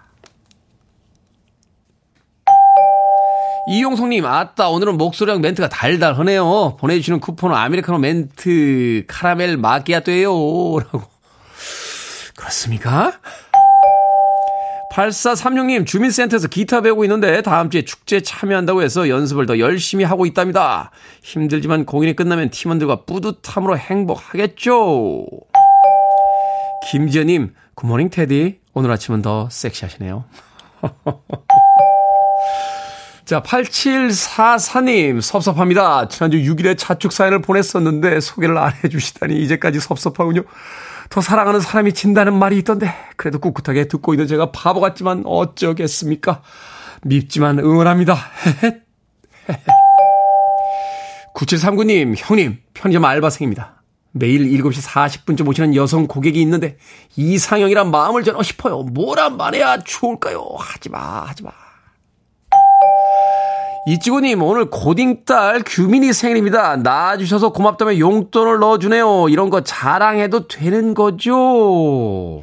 이용성님, 3.67 4.25
아따, 4.25 4.69
오늘은 4.69 4.97
목소리랑 4.97 5.41
멘트가 5.41 5.67
달달하네요. 5.67 6.77
보내주시는 6.77 7.19
쿠폰은 7.19 7.55
아메리카노 7.55 7.97
멘트 7.97 9.03
카라멜 9.07 9.57
마키아토예요. 9.57 10.29
라고. 10.79 11.03
그렇습니까? 12.35 13.19
8436님, 14.93 15.85
주민센터에서 15.87 16.47
기타 16.47 16.81
배우고 16.81 17.03
있는데 17.05 17.41
다음 17.41 17.69
주에 17.71 17.83
축제 17.83 18.21
참여한다고 18.21 18.83
해서 18.83 19.09
연습을 19.09 19.47
더 19.47 19.57
열심히 19.57 20.03
하고 20.03 20.25
있답니다. 20.27 20.91
힘들지만 21.23 21.85
공연이 21.85 22.15
끝나면 22.15 22.49
팀원들과 22.51 23.05
뿌듯함으로 23.05 23.77
행복하겠죠. 23.77 25.25
김지연님, 26.91 27.53
굿모닝 27.75 28.11
테디. 28.11 28.59
오늘 28.73 28.91
아침은 28.91 29.21
더 29.23 29.49
섹시하시네요. 29.49 30.25
자, 33.25 33.41
8744님, 33.41 35.21
섭섭합니다. 35.21 36.07
지난주 36.09 36.37
6일에 36.37 36.77
자축 36.77 37.13
사연을 37.13 37.41
보냈었는데 37.41 38.19
소개를 38.19 38.57
안 38.57 38.73
해주시다니 38.83 39.41
이제까지 39.41 39.79
섭섭하군요. 39.79 40.43
더 41.13 41.21
사랑하는 41.21 41.59
사람이 41.59 41.93
진다는 41.93 42.33
말이 42.33 42.57
있던데, 42.57 42.91
그래도 43.17 43.37
꿋꿋하게 43.37 43.87
듣고 43.87 44.15
있는 44.15 44.25
제가 44.25 44.51
바보 44.51 44.79
같지만 44.79 45.21
어쩌겠습니까? 45.27 46.41
밉지만 47.03 47.59
응원합니다. 47.59 48.17
9739님, 51.35 52.15
형님, 52.17 52.57
편의점 52.73 53.05
알바생입니다. 53.05 53.83
매일 54.09 54.49
7시 54.59 54.81
40분쯤 54.83 55.47
오시는 55.47 55.75
여성 55.75 56.07
고객이 56.07 56.41
있는데 56.41 56.79
이상형이란 57.15 57.91
마음을 57.91 58.23
전하고 58.23 58.41
싶어요. 58.41 58.81
뭐란 58.81 59.37
말해야 59.37 59.83
좋을까요? 59.83 60.43
하지마, 60.57 61.27
하지마. 61.27 61.51
이찌고님, 63.85 64.41
오늘 64.41 64.69
고딩딸 64.69 65.63
규민이 65.65 66.13
생일입니다. 66.13 66.77
낳아주셔서 66.77 67.51
고맙다며 67.51 67.99
용돈을 67.99 68.59
넣어주네요. 68.59 69.27
이런 69.27 69.49
거 69.49 69.61
자랑해도 69.61 70.47
되는 70.47 70.93
거죠? 70.93 72.39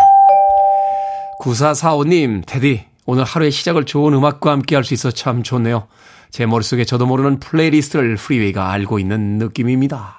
9445님, 1.41 2.43
테디, 2.47 2.85
오늘 3.07 3.25
하루의 3.25 3.51
시작을 3.53 3.87
좋은 3.87 4.13
음악과 4.13 4.51
함께 4.51 4.75
할 4.77 4.85
수 4.85 4.93
있어 4.93 5.11
참 5.11 5.43
좋네요. 5.43 5.87
제 6.31 6.45
머릿속에 6.45 6.85
저도 6.85 7.07
모르는 7.07 7.41
playlist를 7.41 8.17
프리웨이가 8.17 8.71
알고 8.71 8.99
있는 8.99 9.39
느낌입니다. 9.39 10.19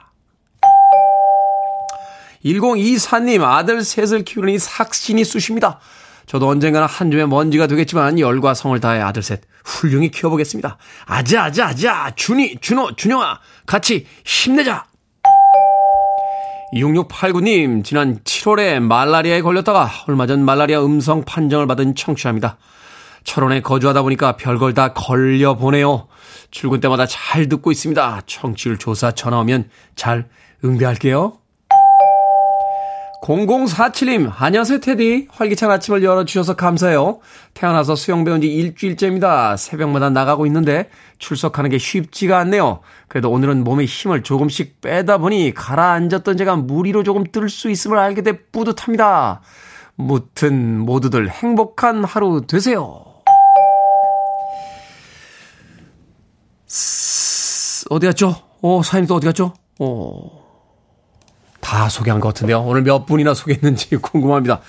1024님, 2.43 3.43
아들 3.43 3.83
셋을 3.83 4.23
키우느니 4.25 4.57
삭신이 4.57 5.23
쑤십니다. 5.23 5.79
저도 6.25 6.47
언젠가는 6.47 6.87
한 6.87 7.11
줌의 7.11 7.27
먼지가 7.27 7.67
되겠지만 7.67 8.19
열과 8.19 8.53
성을 8.53 8.79
다해 8.79 9.01
아들 9.01 9.21
셋 9.21 9.41
훌륭히 9.63 10.09
키워보겠습니다. 10.09 10.77
아자, 11.05 11.45
아자, 11.45 11.67
아자, 11.67 12.11
준이, 12.15 12.57
준호, 12.61 12.95
준영아, 12.95 13.39
같이 13.65 14.07
힘내자! 14.25 14.85
6689님, 16.73 17.83
지난 17.83 18.19
7월에 18.19 18.79
말라리아에 18.79 19.41
걸렸다가 19.41 19.89
얼마 20.07 20.25
전 20.25 20.43
말라리아 20.45 20.83
음성 20.83 21.25
판정을 21.25 21.67
받은 21.67 21.95
청취합니다. 21.95 22.57
철원에 23.23 23.61
거주하다 23.61 24.01
보니까 24.03 24.37
별걸 24.37 24.73
다 24.73 24.93
걸려보네요. 24.93 26.07
출근 26.49 26.79
때마다 26.79 27.05
잘 27.05 27.49
듣고 27.49 27.71
있습니다. 27.71 28.21
청취율 28.25 28.77
조사 28.77 29.11
전화 29.11 29.39
오면 29.39 29.69
잘 29.95 30.27
응대할게요. 30.63 31.40
0047님, 33.21 34.31
안녕하세요, 34.35 34.79
테디. 34.79 35.27
활기찬 35.29 35.69
아침을 35.69 36.03
열어주셔서 36.03 36.55
감사해요. 36.55 37.19
태어나서 37.53 37.95
수영 37.95 38.23
배운 38.23 38.41
지 38.41 38.47
일주일째입니다. 38.47 39.57
새벽마다 39.57 40.09
나가고 40.09 40.47
있는데 40.47 40.89
출석하는 41.19 41.69
게 41.69 41.77
쉽지가 41.77 42.39
않네요. 42.39 42.79
그래도 43.07 43.29
오늘은 43.29 43.63
몸에 43.63 43.85
힘을 43.85 44.23
조금씩 44.23 44.81
빼다 44.81 45.19
보니 45.19 45.53
가라앉았던 45.53 46.35
제가 46.35 46.55
무리로 46.55 47.03
조금 47.03 47.23
뜰 47.31 47.47
수 47.47 47.69
있음을 47.69 47.99
알게 47.99 48.23
돼 48.23 48.39
뿌듯합니다. 48.51 49.41
무튼 49.95 50.79
모두들 50.79 51.29
행복한 51.29 52.03
하루 52.03 52.41
되세요. 52.47 53.03
어디 57.91 58.05
갔죠? 58.07 58.35
어, 58.63 58.81
사장님 58.81 59.07
또 59.07 59.15
어디 59.15 59.25
갔죠? 59.27 59.53
어. 59.79 60.40
다 61.71 61.87
소개한 61.87 62.19
것 62.19 62.27
같은데요. 62.27 62.63
오늘 62.63 62.81
몇 62.81 63.05
분이나 63.05 63.33
소개했는지 63.33 63.95
궁금합니다. 64.03 64.59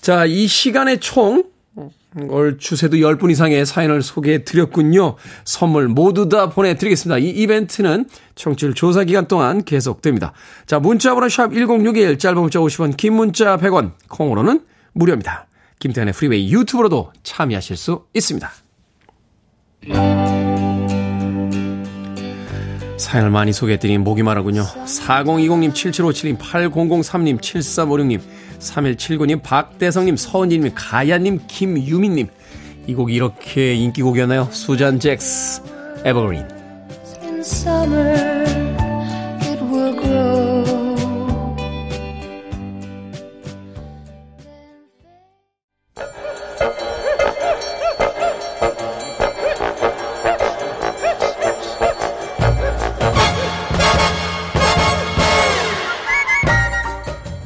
자, 0.00 0.24
이 0.24 0.48
시간에 0.48 0.98
총, 0.98 1.44
얼추세도 2.28 2.96
10분 2.96 3.30
이상의 3.30 3.64
사연을 3.64 4.02
소개해 4.02 4.42
드렸군요. 4.42 5.14
선물 5.44 5.86
모두 5.86 6.28
다 6.28 6.48
보내드리겠습니다. 6.48 7.18
이 7.18 7.28
이벤트는 7.28 8.06
청취율 8.34 8.74
조사 8.74 9.04
기간 9.04 9.28
동안 9.28 9.62
계속됩니다. 9.62 10.32
자, 10.66 10.80
문자번호 10.80 11.28
샵 11.28 11.52
1061, 11.52 12.18
짧은 12.18 12.40
문자 12.40 12.58
50원, 12.58 12.96
긴 12.96 13.12
문자 13.12 13.56
100원, 13.56 13.92
콩으로는 14.08 14.62
무료입니다. 14.92 15.46
김태현의 15.78 16.12
프리웨이 16.14 16.52
유튜브로도 16.52 17.12
참여하실 17.22 17.76
수 17.76 18.06
있습니다. 18.12 18.50
사연을 23.00 23.30
많이 23.30 23.52
소개해드린 23.52 24.04
목이 24.04 24.22
마르군요. 24.22 24.64
4020님, 24.64 25.72
7757님, 25.72 26.38
8003님, 26.38 27.40
7356님, 27.40 28.20
3179님, 28.58 29.42
박대성님, 29.42 30.16
서은진님, 30.16 30.72
가야님, 30.74 31.40
김유민님. 31.48 32.28
이 32.86 32.94
곡이 32.94 33.14
이렇게 33.14 33.74
인기곡이었나요? 33.74 34.48
수잔 34.52 35.00
잭스, 35.00 35.62
에버그린. 36.04 36.46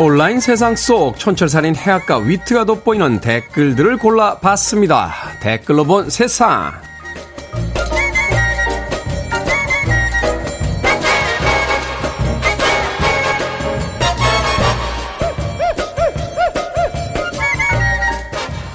온라인 0.04 0.38
세상 0.38 0.76
속 0.76 1.18
촌철살인 1.18 1.74
해악과 1.74 2.18
위트가 2.18 2.66
돋보이는 2.66 3.22
댓글들을 3.22 3.96
골라봤습니다. 3.96 5.10
댓글로 5.40 5.84
본 5.84 6.10
세상. 6.10 6.74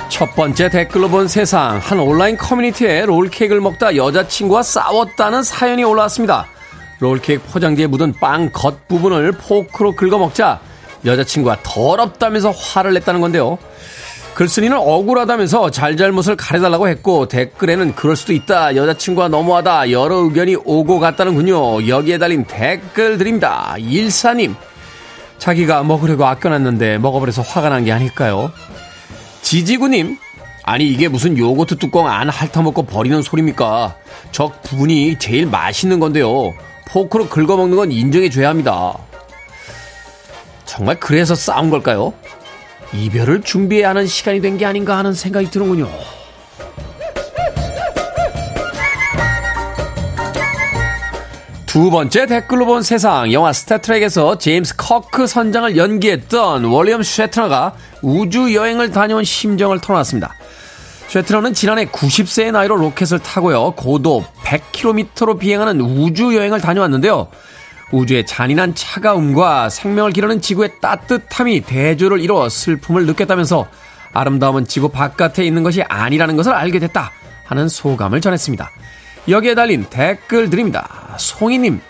첫 0.10 0.36
번째 0.36 0.70
댓글로 0.70 1.10
본 1.10 1.28
세상. 1.28 1.78
한 1.78 2.00
온라인 2.00 2.38
커뮤니티에 2.38 3.06
롤케이크를 3.06 3.62
먹다 3.62 3.96
여자친구와 3.96 4.64
싸웠다는 4.64 5.44
사연이 5.44 5.84
올라왔습니다. 5.84 6.48
롤케이크 7.00 7.44
포장지에 7.52 7.86
묻은 7.86 8.16
빵 8.20 8.50
겉부분을 8.52 9.34
포크로 9.34 9.92
긁어먹자 9.96 10.69
여자친구가 11.06 11.60
더럽다면서 11.64 12.52
화를 12.52 12.94
냈다는 12.94 13.22
건데요. 13.22 13.58
글쓴이는 14.36 14.78
억울하다면서 14.78 15.72
잘잘못을 15.72 16.38
가려달라고 16.38 16.88
했고 16.88 17.28
댓글에는 17.28 17.94
그럴 17.96 18.16
수도 18.16 18.32
있다 18.32 18.74
여자친구가 18.76 19.28
너무하다 19.28 19.92
여러 19.92 20.16
의견이 20.18 20.56
오고 20.56 21.00
갔다는군요 21.00 21.90
여기에 21.90 22.20
달린 22.20 22.46
댓글들입니다 22.46 23.76
일사님 23.80 24.56
자기가 25.40 25.84
먹으려고 25.84 26.26
아껴놨는데 26.26 27.00
먹어버려서 27.00 27.42
화가 27.42 27.68
난 27.68 27.84
게 27.84 27.92
아닐까요 27.92 28.54
지지구님 29.42 30.18
아니 30.64 30.88
이게 30.88 31.10
무슨 31.10 31.38
요거트 31.38 31.78
뚜껑 31.78 32.08
안 32.08 32.30
핥아먹고 32.30 32.84
버리는 32.84 33.22
소리입니까? 33.22 33.96
저 34.32 34.54
분이 34.64 35.18
제일 35.18 35.48
맛있는 35.48 36.00
건데요. 36.00 36.54
포크로 36.88 37.28
긁어먹는 37.28 37.76
건 37.76 37.92
인정해줘야 37.92 38.50
합니다. 38.50 38.94
정말 40.70 41.00
그래서 41.00 41.34
싸운 41.34 41.72
걸까요? 41.72 42.14
이별을 42.94 43.42
준비해야 43.42 43.90
하는 43.90 44.06
시간이 44.06 44.40
된 44.40 44.56
게 44.58 44.66
아닌가 44.68 44.98
하는 44.98 45.14
생각이 45.14 45.50
드는군요. 45.50 45.90
두 51.66 51.92
번째 51.92 52.26
댓글로 52.26 52.66
본 52.66 52.82
세상 52.82 53.32
영화 53.32 53.54
스타트렉에서 53.54 54.38
제임스 54.40 54.76
커크 54.76 55.28
선장을 55.28 55.78
연기했던 55.78 56.66
윌리엄 56.66 57.04
쉐트너가 57.04 57.74
우주 58.02 58.56
여행을 58.56 58.92
다녀온 58.92 59.24
심정을 59.24 59.80
털어놨습니다. 59.80 60.34
쉐트너는 61.10 61.54
지난해 61.54 61.86
90세의 61.86 62.52
나이로 62.52 62.76
로켓을 62.76 63.20
타고요 63.20 63.72
고도 63.72 64.26
100km로 64.44 65.38
비행하는 65.40 65.80
우주 65.82 66.36
여행을 66.36 66.60
다녀왔는데요. 66.60 67.28
우주의 67.92 68.26
잔인한 68.26 68.76
차가움과 68.76 69.70
생명을 69.70 70.12
기르는 70.12 70.42
지구의 70.42 70.74
따뜻함이 70.82 71.62
대조를 71.62 72.20
이뤄 72.20 72.48
슬픔을 72.48 73.06
느꼈다면서 73.08 73.68
아름다움은 74.14 74.66
지구 74.66 74.90
바깥에 74.90 75.44
있는 75.44 75.64
것이 75.64 75.82
아니라는 75.84 76.36
것을 76.36 76.54
알게 76.54 76.80
됐다 76.80 77.12
하는 77.46 77.68
소감을 77.68 78.22
전했습니다. 78.22 78.70
여기에 79.28 79.56
달린 79.56 79.86
댓글들입니다. 79.90 81.16
송이님, 81.18 81.82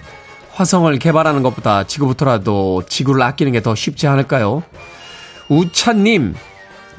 화성을 0.54 0.98
개발하는 1.00 1.44
것보다 1.44 1.86
지구부터라도 1.86 2.84
지구를 2.88 3.22
아끼는 3.22 3.54
게 3.54 3.62
더 3.62 3.76
쉽지 3.76 4.08
않을까요? 4.08 4.64
우찬님, 5.48 6.36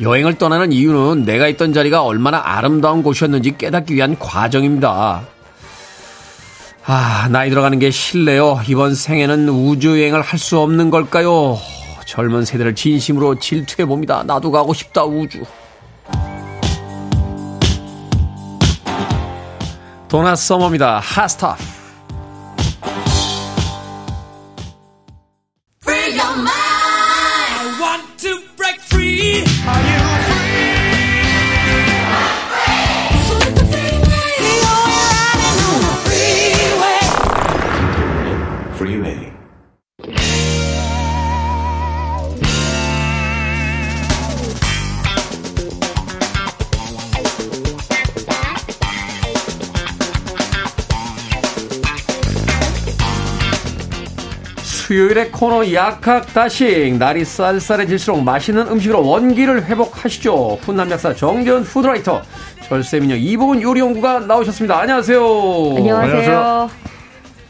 여행을 0.00 0.38
떠나는 0.38 0.72
이유는 0.72 1.24
내가 1.24 1.46
있던 1.48 1.72
자리가 1.72 2.02
얼마나 2.02 2.40
아름다운 2.42 3.02
곳이었는지 3.02 3.56
깨닫기 3.58 3.94
위한 3.94 4.18
과정입니다. 4.18 5.22
아, 6.92 7.28
나이 7.30 7.50
들어가는 7.50 7.78
게 7.78 7.92
실례요. 7.92 8.60
이번 8.66 8.96
생에는 8.96 9.48
우주여행을 9.48 10.22
할 10.22 10.40
수 10.40 10.58
없는 10.58 10.90
걸까요? 10.90 11.56
젊은 12.04 12.44
세대를 12.44 12.74
진심으로 12.74 13.38
질투해 13.38 13.86
봅니다. 13.86 14.24
나도 14.26 14.50
가고 14.50 14.74
싶다, 14.74 15.04
우주. 15.04 15.44
도나 20.08 20.34
서머입니다. 20.34 20.98
핫스타프. 20.98 21.79
수요일의 54.90 55.30
코너 55.30 55.72
약학다식 55.72 56.98
날이 56.98 57.24
쌀쌀해질수록 57.24 58.24
맛있는 58.24 58.66
음식으로 58.66 59.06
원기를 59.06 59.66
회복하시죠 59.66 60.58
훈남 60.62 60.90
약사 60.90 61.14
정전 61.14 61.62
푸드라이터 61.62 62.20
절세미녀 62.64 63.14
이보은 63.14 63.62
요리연구가 63.62 64.18
나오셨습니다 64.18 64.80
안녕하세요 64.80 65.20
안녕하세요. 65.76 66.70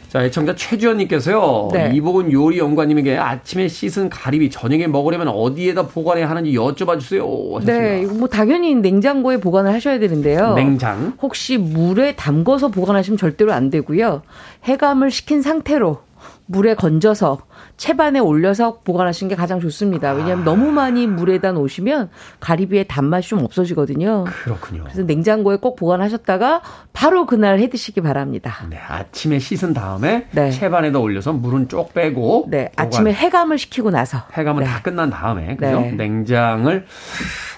자 0.09 0.23
애청자 0.23 0.53
최주연님께서요 0.53 1.69
네. 1.73 1.91
이보은 1.95 2.31
요리 2.31 2.59
연구가님에게 2.59 3.17
아침에 3.17 3.67
씻은 3.67 4.11
가리비 4.11 4.51
저녁에 4.51 4.85
먹으려면 4.85 5.29
어디에다 5.29 5.87
보관해야 5.87 6.29
하는지 6.29 6.51
여쭤봐 6.51 6.99
주세요 6.99 7.23
하셨습니다. 7.55 7.73
네, 7.73 8.01
이거 8.03 8.13
뭐 8.13 8.27
당연히 8.27 8.75
냉장고에 8.75 9.37
보관을 9.37 9.73
하셔야 9.73 9.97
되는데요. 9.97 10.53
냉장 10.53 11.13
혹시 11.21 11.57
물에 11.57 12.15
담궈서 12.17 12.67
보관하시면 12.67 13.17
절대로 13.17 13.53
안 13.53 13.71
되고요. 13.71 14.21
해감을 14.65 15.09
시킨 15.09 15.41
상태로 15.41 16.10
물에 16.51 16.75
건져서 16.75 17.39
채반에 17.77 18.19
올려서 18.19 18.79
보관하시는 18.83 19.29
게 19.29 19.35
가장 19.35 19.59
좋습니다. 19.59 20.11
왜냐하면 20.11 20.43
너무 20.43 20.71
많이 20.71 21.07
물에다 21.07 21.53
놓으시면 21.53 22.09
가리비의 22.39 22.87
단맛이 22.87 23.29
좀 23.29 23.43
없어지거든요. 23.43 24.25
그렇군요 24.43 24.83
그래서 24.83 25.03
냉장고에 25.03 25.55
꼭 25.57 25.75
보관하셨다가 25.77 26.61
바로 26.93 27.25
그날 27.25 27.59
해 27.59 27.69
드시기 27.69 28.01
바랍니다. 28.01 28.53
네, 28.69 28.77
아침에 28.77 29.39
씻은 29.39 29.73
다음에 29.73 30.27
네. 30.31 30.51
채반에다 30.51 30.99
올려서 30.99 31.33
물은 31.33 31.69
쪽 31.69 31.93
빼고 31.93 32.47
네, 32.49 32.69
보관. 32.69 32.87
아침에 32.87 33.13
해감을 33.13 33.57
시키고 33.57 33.89
나서 33.89 34.19
해감은 34.37 34.63
네. 34.63 34.69
다 34.69 34.81
끝난 34.81 35.09
다음에 35.09 35.55
그죠? 35.55 35.79
네. 35.81 35.91
냉장을 35.91 36.85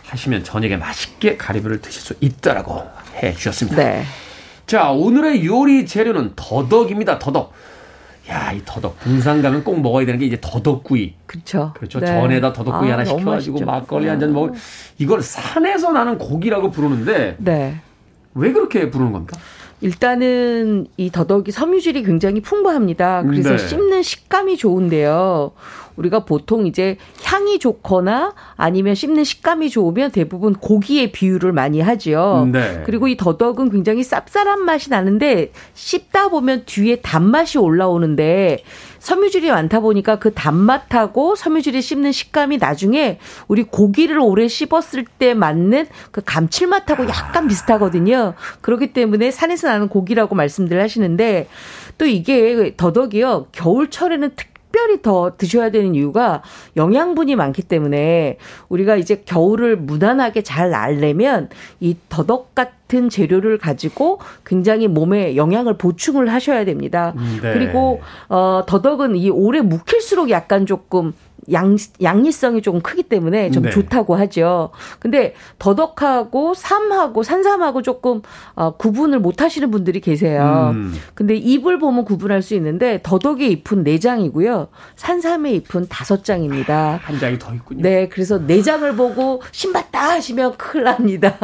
하시면 0.07 0.43
저녁에 0.43 0.77
맛있게 0.77 1.37
가리비를 1.37 1.81
드실 1.81 2.01
수 2.01 2.13
있다라고 2.19 2.83
해 3.15 3.33
주셨습니다. 3.33 3.83
네. 3.83 4.03
자, 4.67 4.91
오늘의 4.91 5.45
요리 5.45 5.85
재료는 5.85 6.33
더덕입니다. 6.35 7.19
더덕. 7.19 7.53
야, 8.29 8.51
이 8.53 8.61
더덕. 8.63 8.99
군산 9.01 9.41
가면 9.41 9.63
꼭 9.63 9.81
먹어야 9.81 10.05
되는 10.05 10.19
게 10.19 10.25
이제 10.25 10.37
더덕구이. 10.39 11.13
그렇죠. 11.25 11.71
그렇죠. 11.75 11.99
네. 11.99 12.05
전에다 12.07 12.53
더덕구이 12.53 12.89
아, 12.89 12.93
하나 12.93 13.03
시켜가지고 13.05 13.55
맛있죠. 13.59 13.65
막걸리 13.65 14.07
한 14.07 14.19
잔 14.19 14.31
먹을. 14.33 14.51
이걸 14.97 15.21
산에서 15.21 15.91
나는 15.91 16.17
고기라고 16.17 16.71
부르는데 16.71 17.35
네. 17.39 17.75
왜 18.35 18.51
그렇게 18.53 18.89
부르는 18.89 19.11
겁니까? 19.11 19.37
일단은 19.81 20.87
이 20.95 21.11
더덕이 21.11 21.51
섬유질이 21.51 22.03
굉장히 22.03 22.39
풍부합니다. 22.41 23.23
그래서 23.23 23.49
네. 23.51 23.57
씹는 23.57 24.01
식감이 24.03 24.55
좋은데요. 24.57 25.51
우리가 25.95 26.25
보통 26.25 26.67
이제 26.67 26.97
향이 27.23 27.59
좋거나 27.59 28.33
아니면 28.55 28.95
씹는 28.95 29.23
식감이 29.23 29.69
좋으면 29.69 30.11
대부분 30.11 30.53
고기의 30.53 31.11
비유를 31.11 31.51
많이 31.51 31.81
하지요. 31.81 32.49
네. 32.51 32.83
그리고 32.85 33.07
이 33.07 33.17
더덕은 33.17 33.69
굉장히 33.69 34.01
쌉쌀한 34.01 34.59
맛이 34.59 34.89
나는데 34.89 35.51
씹다 35.73 36.29
보면 36.29 36.63
뒤에 36.65 36.97
단맛이 36.97 37.57
올라오는데 37.57 38.63
섬유질이 39.03 39.51
많다 39.51 39.81
보니까 39.81 40.17
그 40.17 40.33
단맛하고 40.33 41.35
섬유질이 41.35 41.81
씹는 41.81 42.13
식감이 42.13 42.57
나중에 42.57 43.19
우리 43.49 43.63
고기를 43.63 44.17
오래 44.19 44.47
씹었을 44.47 45.05
때 45.19 45.33
맞는 45.33 45.87
그 46.11 46.21
감칠맛하고 46.23 47.09
약간 47.09 47.49
비슷하거든요. 47.49 48.33
그렇기 48.61 48.93
때문에 48.93 49.29
산에서 49.29 49.67
나는 49.67 49.89
고기라고 49.89 50.35
말씀들 50.35 50.81
하시는데 50.81 51.49
또 51.97 52.05
이게 52.05 52.75
더덕이요. 52.77 53.47
겨울철에는 53.51 54.31
특 54.37 54.52
특별히 54.73 55.03
더 55.03 55.37
드셔야 55.37 55.69
되는 55.69 55.93
이유가 55.93 56.41
영양분이 56.75 57.35
많기 57.35 57.61
때문에 57.61 58.39
우리가 58.69 58.95
이제 58.95 59.21
겨울을 59.23 59.77
무난하게 59.77 60.41
잘 60.41 60.71
날려면 60.71 61.49
이 61.79 61.95
더덕 62.09 62.55
같은 62.55 63.07
재료를 63.07 63.59
가지고 63.59 64.19
굉장히 64.43 64.87
몸에 64.87 65.35
영양을 65.35 65.77
보충을 65.77 66.33
하셔야 66.33 66.65
됩니다. 66.65 67.13
네. 67.15 67.53
그리고 67.53 68.01
어 68.29 68.63
더덕은 68.65 69.15
이 69.15 69.29
오래 69.29 69.61
묵힐수록 69.61 70.31
약간 70.31 70.65
조금 70.65 71.13
양, 71.51 71.77
양리성이 72.01 72.61
조금 72.61 72.81
크기 72.81 73.03
때문에 73.03 73.51
좀 73.51 73.63
네. 73.63 73.69
좋다고 73.69 74.15
하죠. 74.15 74.69
근데 74.99 75.33
더덕하고 75.59 76.53
삼하고 76.53 77.23
산삼하고 77.23 77.81
조금 77.81 78.21
어, 78.55 78.75
구분을 78.77 79.19
못 79.19 79.41
하시는 79.41 79.69
분들이 79.71 79.99
계세요. 79.99 80.71
음. 80.73 80.93
근데 81.15 81.35
잎을 81.35 81.79
보면 81.79 82.05
구분할 82.05 82.41
수 82.41 82.53
있는데 82.55 82.99
더덕의 83.03 83.51
잎은 83.51 83.83
네 83.83 83.99
장이고요. 83.99 84.67
산삼의 84.95 85.55
잎은 85.55 85.87
다섯 85.89 86.23
장입니다. 86.23 86.99
한 87.03 87.19
장이 87.19 87.39
더 87.39 87.53
있군요. 87.53 87.81
네, 87.81 88.07
그래서 88.09 88.37
네 88.45 88.61
장을 88.61 88.95
보고 88.95 89.41
신봤다 89.51 90.11
하시면 90.11 90.57
큰일 90.57 90.85
납니다. 90.85 91.37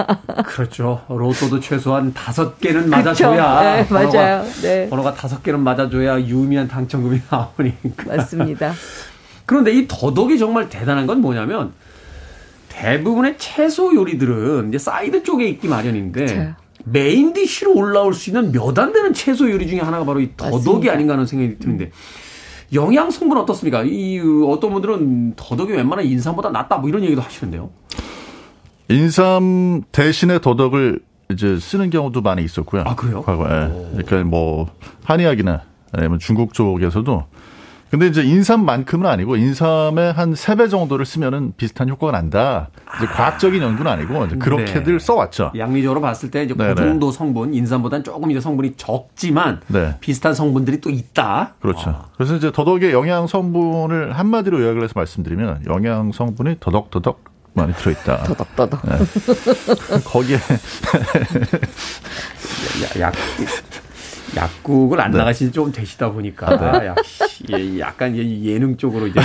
그렇죠. 0.46 1.02
로또도 1.10 1.60
최소한 1.60 2.14
다섯 2.14 2.60
개는 2.60 2.90
맞아줘야. 2.90 3.62
네, 3.62 3.88
번호가- 3.88 4.14
맞아요. 4.14 4.44
네, 4.62 4.90
번호가 4.90 5.14
다섯 5.14 5.44
개는 5.44 5.60
맞아줘야 5.60 6.22
유의미한 6.22 6.68
당첨금이 6.68 7.22
나오니까. 7.30 8.16
맞습니다. 8.16 8.74
그런데 9.50 9.74
이 9.74 9.88
더덕이 9.88 10.38
정말 10.38 10.70
대단한 10.70 11.08
건 11.08 11.22
뭐냐면 11.22 11.72
대부분의 12.70 13.40
채소 13.40 13.96
요리들은 13.96 14.70
이제 14.70 14.78
사이드 14.78 15.24
쪽에 15.24 15.48
있기 15.48 15.68
마련인데 15.68 16.26
그쵸. 16.26 16.54
main 16.84 17.34
dish로 17.34 17.74
올라올 17.76 18.14
수 18.14 18.30
있는 18.30 18.52
몇 18.52 18.78
안 18.78 18.94
되는 18.94 19.12
채소 19.12 19.50
요리 19.50 19.68
중에 19.68 19.80
하나가 19.80 20.06
바로 20.06 20.20
이 20.20 20.30
더덕이 20.38 20.56
맞습니다. 20.58 20.94
아닌가 20.94 21.14
하는 21.14 21.26
생각이 21.26 21.58
드는데 21.58 21.90
영양 22.76 23.10
성분 23.10 23.40
어떻습니까? 23.40 23.82
이 23.86 24.20
어떤 24.46 24.72
분들은 24.72 25.34
더덕이 25.36 25.74
웬만한 25.74 26.06
인삼보다 26.06 26.52
낫다 26.52 26.78
뭐 26.78 26.88
이런 26.88 27.04
얘기도 27.04 27.20
하시는데요. 27.22 27.72
인삼 28.90 29.82
대신에 29.92 30.40
더덕을 30.40 31.00
이제 31.32 31.58
쓰는 31.60 31.90
경우도 31.90 32.22
많이 32.22 32.44
있었고요. 32.44 32.84
아, 32.86 32.94
그래요? 32.94 33.24
과거에. 33.24 33.72
그러니까 34.06 34.24
뭐 34.26 34.68
한의학이나 35.06 35.64
아니면 35.92 36.20
중국 36.20 36.54
쪽에서도 36.54 37.26
근데 37.90 38.08
이제 38.08 38.22
인삼만큼은 38.24 39.06
아니고 39.10 39.36
인삼의 39.36 40.14
한 40.14 40.34
세 40.36 40.56
배 40.56 40.68
정도를 40.68 41.06
쓰면은 41.06 41.54
비슷한 41.58 41.90
효과가 41.90 42.12
난다. 42.12 42.70
이제 42.98 43.08
아. 43.08 43.12
과학적인 43.14 43.62
연구는 43.62 43.92
아니고 43.92 44.26
이제 44.28 44.36
그렇게들 44.36 44.94
네. 44.94 45.00
써왔죠. 45.00 45.52
양리적으로 45.58 46.00
봤을 46.02 46.30
때 46.30 46.44
이제 46.44 46.54
네네. 46.54 46.74
그 46.76 46.82
정도 46.82 47.12
성분, 47.12 47.54
인삼보다는 47.54 48.04
조금 48.04 48.30
이제 48.30 48.40
성분이 48.40 48.74
적지만 48.78 49.62
네. 49.68 49.96
비슷한 50.00 50.34
성분들이 50.36 50.82
또 50.82 50.90
있다. 50.90 51.56
그렇죠. 51.62 51.90
아. 51.90 52.06
그래서 52.16 52.36
이제 52.36 52.52
더덕의 52.52 52.92
영양 52.92 53.26
성분을 53.26 54.18
한마디로 54.18 54.62
요약을 54.62 54.84
해서 54.84 54.94
말씀드리면 54.96 55.64
영양 55.68 56.12
성분이 56.12 56.58
더덕더덕 56.60 57.24
많이 57.54 57.74
들어있다. 57.74 58.24
더덕더덕. 58.30 58.82
거기에 60.06 60.36
야- 62.84 63.00
약, 63.02 63.14
약국을 64.36 65.00
안 65.02 65.12
네. 65.12 65.18
나가신 65.18 65.48
지좀 65.48 65.72
되시다 65.72 66.12
보니까 66.12 66.86
약, 66.86 66.96
예, 67.52 67.80
약간 67.80 68.16
예- 68.16 68.44
예능 68.44 68.78
쪽으로 68.78 69.08
이제 69.08 69.20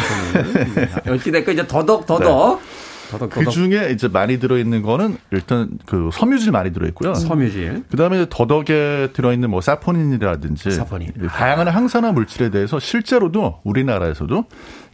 좀 1.05 1.15
어찌됐건 1.15 1.55
이제 1.55 1.67
더덕 1.67 2.07
더덕 2.07 2.61
더덕 3.11 3.31
그 3.31 3.41
더덕 3.41 3.53
중에 3.53 3.91
이제 3.93 4.09
많이 4.09 4.39
들어있는 4.39 4.83
거는 4.83 5.17
일단 5.31 5.69
그 5.87 6.11
섬유질 6.13 6.53
많이 6.53 6.73
들어있고요. 6.73 7.15
섬유질 7.15 7.85
그 7.91 7.97
다음에 7.97 8.27
더덕에 8.29 9.11
들어있는 9.13 9.51
뭐 9.51 9.61
사포닌이라든지 9.61 10.71
사포닌. 10.71 11.13
다양한 11.29 11.69
항산화 11.69 12.13
물질에 12.13 12.51
대해서 12.51 12.79
실제로도 12.81 13.61
우리나라에서도 13.63 14.45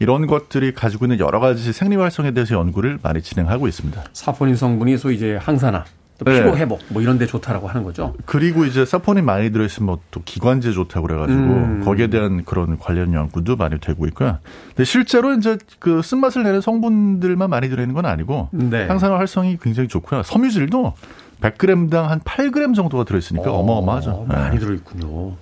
이런 0.01 0.27
것들이 0.27 0.75
가지고 0.75 1.07
있는 1.07 1.19
여러 1.21 1.41
가지 1.41 1.73
생리 1.73 1.97
활성에 1.97 2.33
대해서 2.33 2.57
연구를 2.57 2.99
많이 3.03 3.23
진행하고 3.23 3.69
있습니다. 3.69 4.05
사포닌 4.13 4.57
성분이 4.57 4.99
소위 4.99 5.15
이제 5.17 5.37
항산화, 5.37 5.85
또 5.85 5.85
네. 5.85 6.00
피로 6.25 6.57
회복 6.57 6.81
뭐 6.89 7.03
이런 7.03 7.19
데 7.19 7.27
좋다라고 7.27 7.69
하는 7.69 7.85
거죠. 7.85 8.15
그리고 8.25 8.65
이제 8.65 8.85
사포닌 8.85 9.25
많이 9.25 9.51
들어있으면 9.51 9.87
뭐또 9.87 10.23
기관지에 10.25 10.73
좋다고 10.73 11.07
그래가지고 11.07 11.39
음. 11.39 11.83
거기에 11.85 12.09
대한 12.09 12.45
그런 12.45 12.79
관련 12.79 13.15
연구도 13.15 13.57
많이 13.57 13.79
되고 13.81 14.07
있고요. 14.07 14.39
근데 14.69 14.85
실제로 14.85 15.35
이제 15.35 15.59
그 15.79 16.03
쓴맛을 16.03 16.43
내는 16.43 16.61
성분들만 16.61 17.49
많이 17.51 17.69
들어있는 17.69 17.95
건 17.95 18.07
아니고 18.07 18.49
네. 18.53 18.87
항산화 18.87 19.19
활성이 19.19 19.59
굉장히 19.61 19.89
좋고요. 19.89 20.23
섬유질도 20.23 20.95
100g당 21.41 22.03
한 22.03 22.21
8g 22.21 22.75
정도가 22.75 23.05
들어있으니까 23.05 23.51
어, 23.51 23.61
어마어마하죠. 23.61 24.27
많이 24.29 24.57
네. 24.57 24.61
들어있군요. 24.61 25.37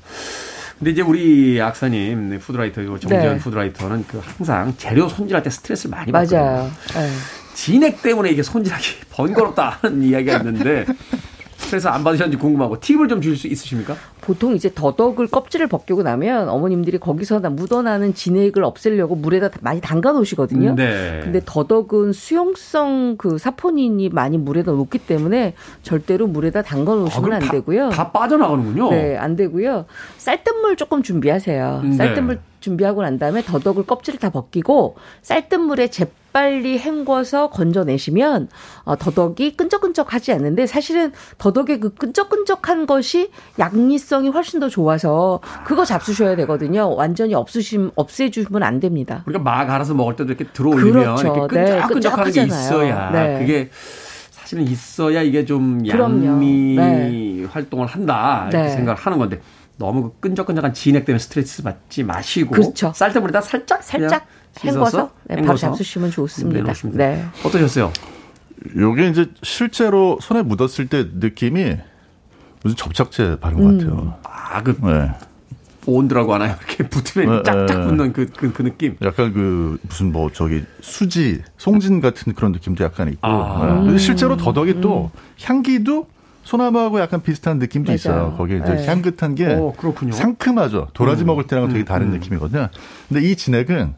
근데 0.78 0.92
이제 0.92 1.02
우리 1.02 1.60
악사님, 1.60 2.30
네, 2.30 2.38
푸드라이터, 2.38 2.82
정재현 2.84 3.34
네. 3.34 3.38
푸드라이터는 3.38 4.04
그 4.06 4.22
항상 4.24 4.72
재료 4.76 5.08
손질할 5.08 5.42
때 5.42 5.50
스트레스를 5.50 5.90
많이 5.90 6.12
받거든요. 6.12 6.40
맞아요. 6.40 6.70
네. 6.94 7.08
진액 7.62 8.02
때문에 8.02 8.30
이게 8.30 8.42
손질하기 8.44 8.84
번거롭다 9.10 9.78
하는 9.80 10.02
이야기가 10.04 10.36
있는데 10.38 10.86
스트레스 11.56 11.88
안 11.88 12.04
받으셨는지 12.04 12.38
궁금하고 12.40 12.78
팁을 12.78 13.08
좀줄수 13.08 13.48
있으십니까? 13.48 13.96
보통 14.20 14.54
이제 14.54 14.70
더덕을 14.72 15.26
껍질을 15.26 15.66
벗기고 15.66 16.04
나면 16.04 16.48
어머님들이 16.48 16.98
거기서 16.98 17.40
나 17.40 17.50
묻어나는 17.50 18.14
진액을 18.14 18.62
없애려고 18.62 19.16
물에다 19.16 19.50
많이 19.60 19.80
담가 19.80 20.12
놓으시거든요. 20.12 20.76
네. 20.76 21.20
근데 21.24 21.40
더덕은 21.44 22.12
수용성 22.12 23.16
그 23.18 23.38
사포닌이 23.38 24.08
많이 24.10 24.38
물에다 24.38 24.70
녹기 24.70 24.98
때문에 25.00 25.54
절대로 25.82 26.28
물에다 26.28 26.62
담가 26.62 26.92
아, 26.92 26.94
놓으시면 26.94 27.22
그럼 27.24 27.34
안 27.34 27.40
다- 27.46 27.50
되고요. 27.50 27.88
다 27.90 28.12
빠져나가는군요. 28.12 28.90
네, 28.90 29.16
안 29.16 29.34
되고요. 29.34 29.86
쌀뜨물 30.18 30.76
조금 30.76 31.02
준비하세요. 31.02 31.82
네. 31.84 31.92
쌀뜨물 31.96 32.38
준비하고 32.60 33.02
난 33.02 33.18
다음에 33.18 33.42
더덕을 33.42 33.84
껍질을 33.84 34.20
다 34.20 34.30
벗기고 34.30 34.96
쌀뜨물에 35.22 35.88
재 35.88 36.06
빨리 36.32 36.78
헹궈서 36.78 37.50
건져내시면 37.50 38.48
어, 38.84 38.96
더덕이 38.96 39.56
끈적끈적하지 39.56 40.32
않는데 40.32 40.66
사실은 40.66 41.12
더덕의 41.38 41.80
그 41.80 41.94
끈적끈적한 41.94 42.86
것이 42.86 43.30
양리성이 43.58 44.28
훨씬 44.28 44.60
더 44.60 44.68
좋아서 44.68 45.40
그거 45.64 45.84
잡수셔야 45.84 46.36
되거든요. 46.36 46.94
완전히 46.94 47.34
없으심 47.34 47.90
없애주면 47.94 48.62
안 48.62 48.80
됩니다. 48.80 49.22
우리가 49.26 49.42
막 49.42 49.68
알아서 49.70 49.94
먹을 49.94 50.16
때도 50.16 50.32
이렇게 50.32 50.44
들어올리면 50.52 50.92
그렇죠. 50.92 51.34
이렇게 51.34 51.56
네, 51.56 51.64
끈적끈적하는 51.64 52.32
게 52.32 52.40
끈적하잖아요. 52.40 52.46
있어야 52.46 53.10
네. 53.10 53.38
그게 53.38 53.70
사실은 54.30 54.64
있어야 54.64 55.22
이게 55.22 55.44
좀. 55.44 55.86
양미 55.86 56.76
네. 56.76 57.44
활동을 57.50 57.86
한다 57.86 58.48
이렇게 58.48 58.68
네. 58.68 58.70
생각을 58.70 59.00
하는 59.00 59.18
건데 59.18 59.40
너무 59.76 60.02
그 60.02 60.20
끈적끈적한 60.20 60.74
진액 60.74 61.04
때문에 61.04 61.18
스트레스 61.18 61.62
받지 61.62 62.02
마시고 62.02 62.50
그렇죠. 62.52 62.92
쌀뜨물에다 62.94 63.40
살짝 63.40 63.82
살짝 63.82 64.26
헹궈서 64.64 65.10
네, 65.24 65.36
바로 65.36 65.46
헹궈서 65.48 65.56
잡수시면 65.68 66.10
좋습니다. 66.10 66.72
네. 66.92 67.24
어떠셨어요? 67.44 67.92
요게 68.76 69.08
이제 69.08 69.30
실제로 69.42 70.18
손에 70.20 70.42
묻었을 70.42 70.88
때 70.88 71.06
느낌이 71.14 71.76
무슨 72.62 72.76
접착제 72.76 73.38
바른 73.40 73.58
음. 73.60 73.78
것 73.78 73.84
같아요. 73.84 74.14
아 74.24 74.62
그 74.62 74.76
네. 74.82 75.10
본드라고 75.82 76.34
하나요? 76.34 76.54
이렇게 76.58 76.86
붙으면 76.86 77.36
네, 77.38 77.42
짝짝 77.44 77.80
네. 77.80 77.86
붙는 77.86 78.12
그, 78.12 78.26
그, 78.36 78.52
그 78.52 78.62
느낌. 78.62 78.96
약간 79.02 79.32
그 79.32 79.78
무슨 79.82 80.12
뭐 80.12 80.30
저기 80.30 80.62
수지, 80.82 81.42
송진 81.56 82.00
같은 82.02 82.34
그런 82.34 82.52
느낌도 82.52 82.84
약간 82.84 83.08
있고. 83.08 83.26
아. 83.26 83.64
네. 83.66 83.84
근데 83.86 83.98
실제로 83.98 84.36
더덕이 84.36 84.80
또 84.82 85.10
향기도 85.42 86.06
소나무하고 86.44 87.00
약간 87.00 87.22
비슷한 87.22 87.58
느낌도 87.58 87.88
맞아요. 87.90 87.94
있어요. 87.96 88.34
거기에 88.36 88.58
이제 88.58 88.74
네. 88.74 88.86
향긋한 88.86 89.34
게 89.34 89.54
오, 89.54 89.72
그렇군요. 89.72 90.12
상큼하죠. 90.12 90.88
도라지 90.92 91.24
먹을 91.24 91.46
때랑 91.46 91.68
되게 91.68 91.84
다른 91.84 92.10
느낌이거든요. 92.10 92.68
근데 93.08 93.22
이 93.22 93.36
진액은 93.36 93.94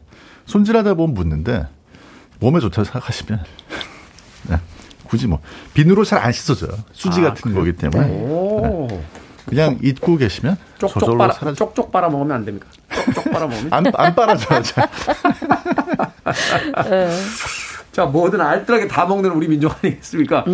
손질하다 0.55 0.95
보면 0.95 1.13
묻는데 1.13 1.65
몸에 2.39 2.59
좋다고 2.59 2.83
생각하시면 2.83 3.43
네. 4.49 4.57
굳이 5.05 5.27
뭐 5.27 5.39
비누로 5.73 6.03
잘 6.03 6.19
안 6.19 6.31
씻어져요. 6.31 6.71
수지 6.91 7.21
아, 7.21 7.25
같은 7.25 7.53
거기 7.53 7.73
때문에 7.73 8.09
오. 8.09 8.87
그냥 9.45 9.77
잊고 9.81 10.17
계시면 10.17 10.57
쪽쪽 10.77 10.99
저절로 10.99 11.17
빨아, 11.17 11.33
사라져. 11.33 11.55
쪽쪽 11.55 11.91
빨아 11.91 12.09
먹으면 12.09 12.37
안 12.37 12.45
됩니까? 12.45 12.67
쪽쪽 13.05 13.31
빨아 13.31 13.47
먹으면. 13.47 13.73
안, 13.73 13.85
안 13.95 14.15
빨아져요. 14.15 14.61
잘. 14.61 14.89
자, 17.91 18.05
뭐든 18.05 18.39
알뜰하게 18.39 18.87
다 18.87 19.05
먹는 19.05 19.31
우리 19.31 19.47
민족 19.47 19.73
아니겠습니까? 19.83 20.45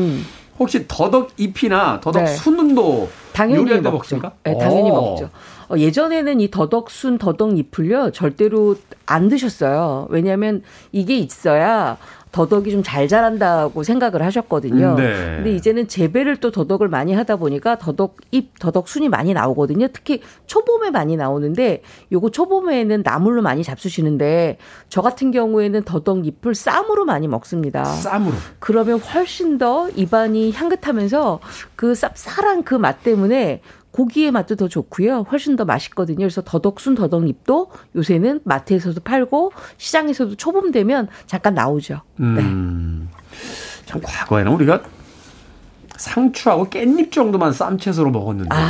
혹시 0.60 0.86
더덕 0.88 1.32
잎이나 1.38 2.00
더덕 2.02 2.22
음. 2.22 2.26
네. 2.26 2.36
순도 2.36 3.10
당연히 3.34 3.62
요리할 3.62 3.84
때 3.84 3.90
먹죠. 3.90 3.98
먹습니까? 4.16 4.32
네, 4.44 4.58
당연히 4.58 4.90
오. 4.90 4.96
먹죠. 4.96 5.30
어, 5.70 5.78
예전에는 5.78 6.40
이 6.42 6.50
더덕순, 6.52 7.18
더덕잎을요, 7.18 8.12
절대로 8.12 8.76
안 9.06 9.28
드셨어요. 9.30 10.08
왜냐하면 10.10 10.64
이게 10.92 11.18
있어야 11.18 11.98
더덕이 12.32 12.72
좀 12.72 12.84
잘 12.84 13.08
자란다고 13.08 13.84
생각을 13.84 14.22
하셨거든요. 14.22 14.92
음, 14.92 14.96
네. 14.98 15.14
근데 15.38 15.56
이제는 15.56 15.88
재배를 15.88 16.38
또 16.38 16.52
더덕을 16.52 16.88
많이 16.88 17.14
하다 17.14 17.38
보니까 17.38 17.78
더덕잎, 17.80 18.60
더덕순이 18.60 19.10
많이 19.10 19.34
나오거든요. 19.34 19.88
특히 19.92 20.22
초봄에 20.46 20.92
많이 20.92 21.16
나오는데 21.18 21.82
요거 22.12 22.30
초봄에는 22.32 23.02
나물로 23.04 23.42
많이 23.42 23.64
잡수시는데 23.64 24.58
저 24.90 25.02
같은 25.02 25.32
경우에는 25.32 25.84
더덕잎을 25.84 26.54
쌈으로 26.54 27.06
많이 27.06 27.28
먹습니다. 27.28 27.84
쌈으로. 27.86 28.36
그러면 28.60 29.00
훨씬 29.00 29.58
더 29.58 29.90
입안이 29.90 30.52
향긋하면서 30.52 31.40
그 31.76 31.94
쌉쌀한 31.94 32.64
그 32.66 32.76
맛 32.76 33.02
때문에 33.04 33.62
고기의 33.98 34.30
맛도 34.30 34.56
더 34.56 34.68
좋고요. 34.68 35.26
훨씬 35.32 35.56
더 35.56 35.66
맛있거든요. 35.66 36.18
그래서 36.20 36.44
더덕순 36.46 36.94
더덕잎도 36.94 37.72
요새는 37.96 38.42
마트에서도 38.44 39.02
팔고 39.02 39.54
시장에서도 39.78 40.36
초봄 40.36 40.72
되면 40.72 41.08
잠깐 41.26 41.56
나오죠. 41.56 42.02
음. 42.20 43.10
참 43.86 44.00
과거에는 44.04 44.52
우리가 44.52 44.84
상추하고 45.96 46.68
깻잎 46.68 47.12
정도만 47.12 47.52
쌈채소로 47.54 48.12
먹었는데 48.12 48.50
아? 48.54 48.68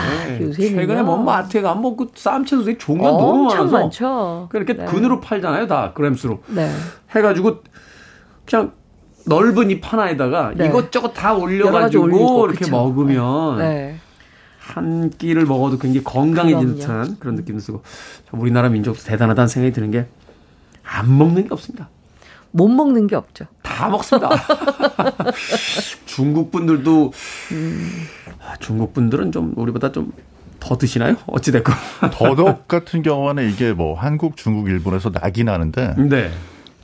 최근에 0.56 1.04
뭐 1.04 1.18
마트에 1.18 1.62
가면 1.62 1.82
뭐 1.82 1.98
그 1.98 2.08
쌈채소 2.16 2.64
되게 2.64 2.78
종류가 2.78 3.10
너무 3.10 3.44
엄청 3.44 3.58
많아서 3.66 3.80
많죠. 3.80 4.48
그렇게 4.50 4.78
네. 4.78 4.86
근으로 4.86 5.20
팔잖아요, 5.20 5.68
다 5.68 5.92
그램수로. 5.94 6.42
네. 6.48 6.72
해가지고 7.14 7.64
그냥 8.46 8.72
넓은 9.26 9.72
잎 9.72 9.82
하나에다가 9.84 10.54
네. 10.56 10.68
이것저것 10.68 11.10
다 11.12 11.34
올려가지고 11.34 12.46
이렇게 12.46 12.60
그쵸. 12.60 12.72
먹으면 12.72 13.58
네. 13.58 14.00
한 14.68 15.10
끼를 15.12 15.46
먹어도 15.46 15.78
굉장히 15.80 16.04
건강해진 16.04 16.60
그럼요. 16.60 16.80
듯한 16.80 17.18
그런 17.20 17.36
느낌도 17.36 17.60
쓰고 17.60 17.84
참 18.30 18.40
우리나라 18.40 18.70
민족도 18.70 19.02
대단하다는 19.04 19.48
생각이 19.48 19.74
드는 19.74 19.92
게 19.92 20.08
안 20.88 21.18
먹는 21.18 21.44
게 21.44 21.50
없습니다. 21.52 21.90
못 22.52 22.68
먹는 22.70 23.08
게 23.08 23.16
없죠. 23.16 23.46
다 23.62 23.90
먹습니다. 23.90 24.30
중국 26.06 26.52
분들도 26.52 27.12
아, 28.42 28.56
중국 28.60 28.94
분들은 28.94 29.32
좀 29.32 29.54
우리보다 29.58 29.92
좀더 29.92 30.78
드시나요? 30.78 31.18
어찌 31.28 31.52
됐건. 31.52 31.76
더덕 32.12 32.68
같은 32.68 33.02
경우는 33.04 33.50
이게 33.52 33.74
뭐 33.74 33.96
한국, 34.00 34.38
중국, 34.38 34.70
일본에서 34.70 35.12
낙이 35.14 35.44
나는데 35.44 35.96
네. 35.98 36.32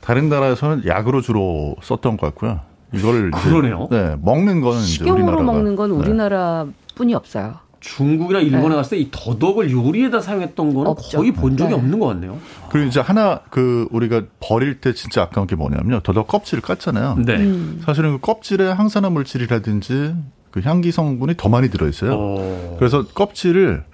다른 0.00 0.28
나라에서는 0.28 0.86
약으로 0.86 1.22
주로 1.22 1.74
썼던 1.82 2.18
것 2.18 2.26
같고요. 2.28 2.60
이걸 2.92 3.30
아, 3.32 3.40
그러네요. 3.40 3.88
네, 3.90 4.16
먹는 4.20 4.60
거는 4.60 4.82
식용으로 4.82 5.14
우리나라가 5.16 5.42
먹는 5.42 5.76
건 5.76 5.90
네. 5.90 5.96
우리나라뿐이 5.96 7.14
없어요. 7.14 7.63
중국이나 7.84 8.40
일본에 8.40 8.74
갔을 8.74 8.96
때 8.96 9.02
이 9.02 9.08
더덕을 9.10 9.70
요리에다 9.70 10.20
사용했던 10.20 10.68
거는 10.68 10.84
네. 10.84 10.90
없죠. 10.90 11.18
거의 11.18 11.32
본 11.32 11.56
적이 11.56 11.70
네. 11.70 11.76
없는 11.76 11.98
것 11.98 12.06
같네요. 12.06 12.38
그리고 12.70 12.88
이제 12.88 13.00
하나 13.00 13.40
그 13.50 13.86
우리가 13.90 14.22
버릴 14.40 14.80
때 14.80 14.94
진짜 14.94 15.22
아까운 15.22 15.46
게 15.46 15.54
뭐냐면요. 15.54 16.00
더덕 16.00 16.26
껍질을 16.28 16.62
깠잖아요. 16.62 17.24
네. 17.24 17.36
음. 17.36 17.82
사실은 17.84 18.12
그 18.12 18.18
껍질에 18.20 18.70
항산화 18.70 19.10
물질이라든지 19.10 20.14
그 20.50 20.60
향기 20.64 20.92
성분이 20.92 21.34
더 21.36 21.48
많이 21.48 21.68
들어 21.68 21.86
있어요. 21.88 22.12
어. 22.16 22.76
그래서 22.78 23.04
껍질을 23.06 23.84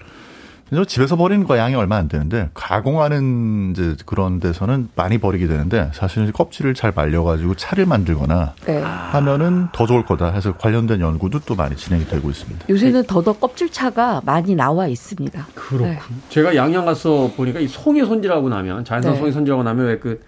그래서 0.70 0.84
집에서 0.84 1.16
버리는 1.16 1.44
거 1.46 1.58
양이 1.58 1.74
얼마 1.74 1.96
안 1.96 2.08
되는데 2.08 2.48
가공하는 2.54 3.72
이제 3.72 3.96
그런 4.06 4.40
데서는 4.40 4.88
많이 4.94 5.18
버리게 5.18 5.46
되는데 5.48 5.90
사실은 5.92 6.30
껍질을 6.32 6.74
잘 6.74 6.92
말려가지고 6.94 7.56
차를 7.56 7.86
만들거나 7.86 8.54
네. 8.66 8.80
하면은 8.80 9.68
더 9.72 9.86
좋을 9.86 10.04
거다 10.04 10.32
해서 10.32 10.56
관련된 10.56 11.00
연구도 11.00 11.40
또 11.40 11.56
많이 11.56 11.76
진행이 11.76 12.06
되고 12.06 12.30
있습니다. 12.30 12.66
요새는 12.68 13.04
더덕 13.04 13.40
껍질차가 13.40 14.22
많이 14.24 14.54
나와 14.54 14.86
있습니다. 14.86 15.48
그렇군. 15.54 15.90
네. 15.90 15.98
제가 16.28 16.54
양양 16.54 16.86
가서 16.86 17.32
보니까 17.36 17.60
이 17.60 17.66
송이 17.66 18.04
손질하고 18.04 18.48
나면 18.48 18.84
자연산 18.84 19.12
네. 19.12 19.18
송이 19.18 19.32
손질하고 19.32 19.62
나면 19.62 19.86
왜 19.86 20.00
그 20.00 20.20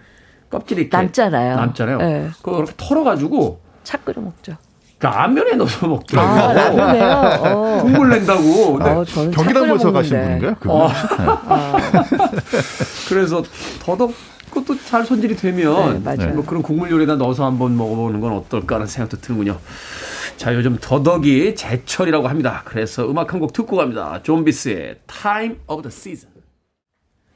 껍질이 0.49 0.81
이렇게 0.81 0.95
남잖아요. 0.95 1.55
남잖아요. 1.55 1.97
네. 1.97 2.29
그거 2.43 2.57
이렇게 2.57 2.73
털어가지고 2.77 3.59
차 3.83 3.97
끓여 3.97 4.21
먹죠. 4.21 4.55
라면에 5.03 5.53
넣어서 5.55 5.85
먹더라고요. 5.87 6.41
아, 6.43 6.53
라면에요? 6.53 7.39
어. 7.43 7.79
국물 7.81 8.09
낸다고. 8.09 8.73
근데 8.77 8.89
어, 8.89 9.03
경기남부에서 9.31 9.91
가신. 9.91 10.21
분인가요? 10.21 10.55
그분? 10.55 10.71
어. 10.71 10.87
네. 10.87 10.93
아, 11.27 11.73
그래서 13.09 13.43
더덕 13.83 14.13
그것도 14.49 14.79
잘 14.85 15.03
손질이 15.05 15.35
되면 15.35 16.03
네. 16.03 16.27
뭐 16.27 16.45
그런 16.45 16.61
국물 16.61 16.91
요리에다 16.91 17.15
넣어서 17.15 17.43
한번 17.45 17.75
먹어보는 17.75 18.19
건 18.21 18.33
어떨까 18.33 18.75
하는 18.75 18.87
생각도 18.87 19.17
드는군요. 19.19 19.57
자 20.37 20.53
요즘 20.53 20.77
더덕이 20.79 21.55
제철이라고 21.55 22.27
합니다. 22.27 22.61
그래서 22.65 23.09
음악 23.09 23.33
한 23.33 23.39
곡 23.39 23.51
듣고 23.53 23.75
갑니다. 23.77 24.19
좀비스의 24.23 24.95
Time 25.07 25.55
of 25.67 25.81
the 25.81 25.91
Season. 25.91 26.32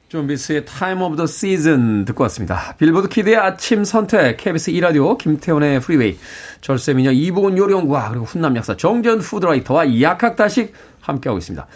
좀비스의 0.08 0.64
Time 0.64 1.02
of 1.02 1.16
the 1.16 1.24
Season 1.24 2.04
듣고 2.06 2.22
왔습니다. 2.24 2.74
빌보드 2.78 3.08
키드의 3.08 3.36
아침 3.36 3.84
선택, 3.84 4.38
KBS 4.38 4.72
2라디오, 4.72 5.18
김태훈의 5.18 5.80
프리웨이, 5.80 6.18
절세미녀 6.62 7.12
이보은 7.12 7.58
요리연구가 7.58 8.08
그리고 8.08 8.24
훈남 8.24 8.56
약사 8.56 8.76
정재훈 8.76 9.18
food 9.18 9.45
writer와 9.45 10.00
약학다식 10.00 10.72
함께하고 11.00 11.38
있습니다. 11.38 11.66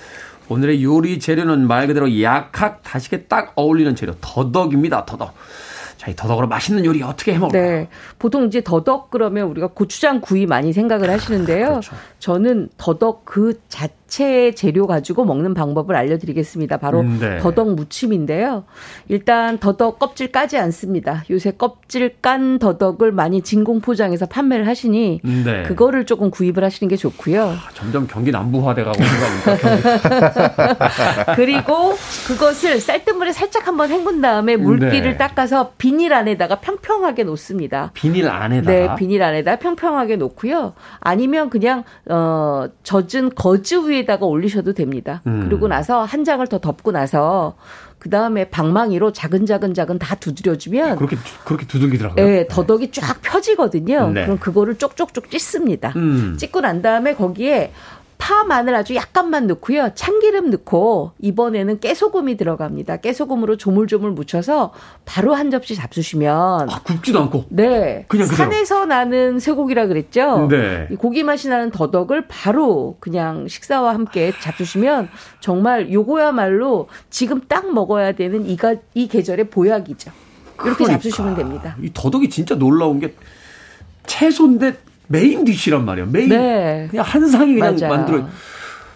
오늘의 0.48 0.82
요리 0.82 1.18
재료는 1.18 1.66
말 1.66 1.86
그대로 1.86 2.22
약학 2.22 2.82
다식에 2.82 3.24
딱 3.24 3.52
어울리는 3.54 3.94
재료 3.94 4.14
더덕입니다. 4.20 5.04
더덕. 5.04 5.34
자, 5.98 6.10
이 6.10 6.16
더덕으로 6.16 6.48
맛있는 6.48 6.84
요리 6.84 7.02
어떻게 7.02 7.34
해 7.34 7.38
먹을까요? 7.38 7.62
네. 7.62 7.88
보통 8.18 8.46
이제 8.46 8.62
더덕 8.64 9.10
그러면 9.10 9.46
우리가 9.48 9.68
고추장 9.68 10.20
구이 10.20 10.46
많이 10.46 10.72
생각을 10.72 11.10
하시는데요. 11.10 11.66
그렇죠. 11.68 11.94
저는 12.18 12.70
더덕 12.76 13.24
그 13.24 13.60
자체 13.68 14.01
재료 14.12 14.86
가지고 14.86 15.24
먹는 15.24 15.54
방법을 15.54 15.96
알려드리겠습니다. 15.96 16.76
바로 16.76 17.00
음, 17.00 17.16
네. 17.18 17.38
더덕 17.38 17.70
무침인데요. 17.74 18.64
일단 19.08 19.56
더덕 19.56 19.98
껍질 19.98 20.30
까지 20.30 20.58
않습니다. 20.58 21.24
요새 21.30 21.52
껍질 21.52 22.14
깐 22.20 22.58
더덕을 22.58 23.10
많이 23.10 23.40
진공 23.40 23.80
포장해서 23.80 24.26
판매를 24.26 24.66
하시니 24.68 25.22
음, 25.24 25.42
네. 25.46 25.62
그거를 25.62 26.04
조금 26.04 26.30
구입을 26.30 26.62
하시는 26.62 26.90
게 26.90 26.96
좋고요. 26.96 27.42
아, 27.42 27.70
점점 27.72 28.06
경기 28.06 28.30
남부화돼가고 28.30 28.98
아닙니까? 29.02 30.12
그리고 31.34 31.94
그것을 32.26 32.80
쌀뜨물에 32.80 33.32
살짝 33.32 33.66
한번 33.66 33.90
헹군 33.90 34.20
다음에 34.20 34.56
물기를 34.56 35.12
네. 35.12 35.16
닦아서 35.16 35.72
비닐 35.78 36.12
안에다가 36.12 36.56
평평하게 36.56 37.24
놓습니다. 37.24 37.92
비닐 37.94 38.28
안에다가. 38.28 38.70
네, 38.70 38.94
비닐 38.98 39.22
안에다 39.22 39.56
평평하게 39.56 40.16
놓고요. 40.16 40.74
아니면 41.00 41.48
그냥 41.48 41.84
어 42.10 42.66
젖은 42.82 43.30
거즈 43.34 43.76
위에 43.88 44.01
다가 44.04 44.26
올리셔도 44.26 44.74
됩니다. 44.74 45.22
음. 45.26 45.46
그리고 45.48 45.68
나서 45.68 46.02
한 46.04 46.24
장을 46.24 46.46
더 46.46 46.58
덮고 46.58 46.92
나서 46.92 47.56
그 47.98 48.10
다음에 48.10 48.50
방망이로 48.50 49.12
작은 49.12 49.46
작은 49.46 49.74
작은 49.74 49.98
다 49.98 50.16
두드려주면 50.16 50.96
그렇게 50.96 51.16
그렇게 51.44 51.66
두들기더라고요. 51.66 52.26
네, 52.26 52.46
더덕이 52.48 52.90
쫙 52.90 53.20
펴지거든요. 53.22 54.10
네. 54.10 54.24
그럼 54.24 54.38
그거를 54.38 54.76
쪽쪽쪽 54.76 55.30
찢습니다. 55.30 55.92
음. 55.94 56.36
찢고 56.36 56.60
난 56.62 56.82
다음에 56.82 57.14
거기에 57.14 57.72
파 58.22 58.44
마늘 58.44 58.76
아주 58.76 58.94
약간만 58.94 59.48
넣고요. 59.48 59.90
참기름 59.96 60.50
넣고 60.50 61.10
이번에는 61.18 61.80
깨소금이 61.80 62.36
들어갑니다. 62.36 62.98
깨소금으로 62.98 63.56
조물조물 63.56 64.12
묻혀서 64.12 64.72
바로 65.04 65.34
한 65.34 65.50
접시 65.50 65.74
잡수시면 65.74 66.70
아, 66.70 66.82
굽지도 66.84 67.18
않고. 67.18 67.46
네. 67.48 68.04
그냥 68.06 68.28
그대로. 68.28 68.48
산에서 68.48 68.86
나는 68.86 69.40
쇠고기라 69.40 69.88
그랬죠. 69.88 70.46
네. 70.48 70.86
이 70.92 70.94
고기 70.94 71.24
맛이 71.24 71.48
나는 71.48 71.72
더덕을 71.72 72.28
바로 72.28 72.96
그냥 73.00 73.48
식사와 73.48 73.92
함께 73.92 74.32
잡수시면 74.40 75.08
정말 75.40 75.92
요거야말로 75.92 76.88
지금 77.10 77.40
딱 77.48 77.74
먹어야 77.74 78.12
되는 78.12 78.46
이가 78.46 78.76
이 78.94 79.08
계절의 79.08 79.50
보약이죠. 79.50 80.12
이렇게 80.58 80.84
그러니까. 80.84 80.92
잡수시면 80.92 81.34
됩니다. 81.34 81.76
이 81.82 81.90
더덕이 81.92 82.30
진짜 82.30 82.54
놀라운 82.54 83.00
게 83.00 83.16
채소인데 84.06 84.76
main 85.12 85.44
dish란 85.44 85.84
말이에요. 85.84 86.08
메인. 86.10 86.30
네. 86.30 86.88
그냥 86.90 87.04
한 87.06 87.28
상이 87.28 87.54
그냥 87.54 87.76
맞아요. 87.76 87.94
만들어. 87.94 88.28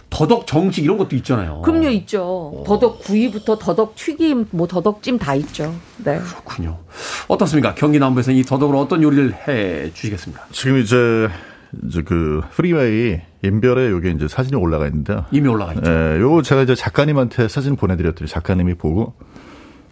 더덕 0.09 0.47
정식 0.47 0.83
이런 0.83 0.97
것도 0.97 1.15
있잖아요. 1.17 1.61
그럼요 1.63 1.91
있죠. 1.91 2.65
더덕 2.67 3.01
구이부터 3.01 3.59
더덕 3.59 3.97
튀김, 3.97 4.47
뭐 4.51 4.67
더덕찜 4.67 5.19
다 5.19 5.35
있죠. 5.35 5.75
네. 5.99 6.19
그렇군요. 6.19 6.79
어떻습니까? 7.29 7.75
경기 7.75 7.99
남부에서 7.99 8.33
이 8.33 8.43
더덕으로 8.43 8.81
어떤 8.81 9.03
요리를 9.03 9.35
해 9.47 9.93
주시겠습니까? 9.93 10.47
지금 10.53 10.79
이제 10.79 11.29
이제 11.85 12.03
그 12.03 12.41
프리웨이 12.53 13.21
인별에 13.43 13.91
요게 13.91 14.13
이제 14.13 14.29
사진이 14.29 14.57
올라가 14.57 14.87
있는데요. 14.87 15.27
이미 15.33 15.49
올라가 15.49 15.75
있죠. 15.75 15.91
예, 15.91 16.19
요거 16.19 16.43
제가 16.43 16.63
이제 16.63 16.75
작가님한테 16.75 17.49
사진 17.49 17.77
보내드렸더니 17.77 18.31
작가님이 18.31 18.75
보고 18.75 19.13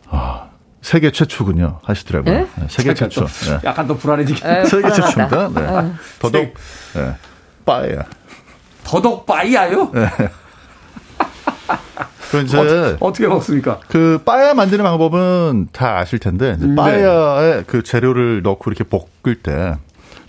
아 0.08 0.48
세계 0.84 1.10
최초군요 1.10 1.78
하시더라고요. 1.82 2.34
예? 2.34 2.38
예, 2.40 2.66
세계 2.68 2.92
최초. 2.92 3.22
또, 3.22 3.26
예. 3.50 3.60
약간 3.64 3.86
더 3.86 3.96
불안해지긴. 3.96 4.46
에, 4.46 4.64
세계. 4.66 4.90
최초입니다. 4.90 5.48
네. 5.48 5.92
더덕 6.18 6.42
예. 6.44 7.14
빠야. 7.64 8.02
더덕 8.84 9.24
빠이야요? 9.24 9.90
그 12.30 12.40
이제 12.42 12.58
어떻게, 12.58 12.96
어떻게 13.00 13.26
먹습니까? 13.28 13.80
그 13.88 14.20
빠야 14.26 14.52
만드는 14.52 14.84
방법은 14.84 15.68
다 15.72 15.98
아실 16.00 16.18
텐데 16.18 16.54
이제 16.58 16.66
네. 16.66 16.74
빠야에 16.74 17.62
그 17.66 17.82
재료를 17.82 18.42
넣고 18.42 18.70
이렇게 18.70 18.84
볶을 18.84 19.36
때 19.42 19.76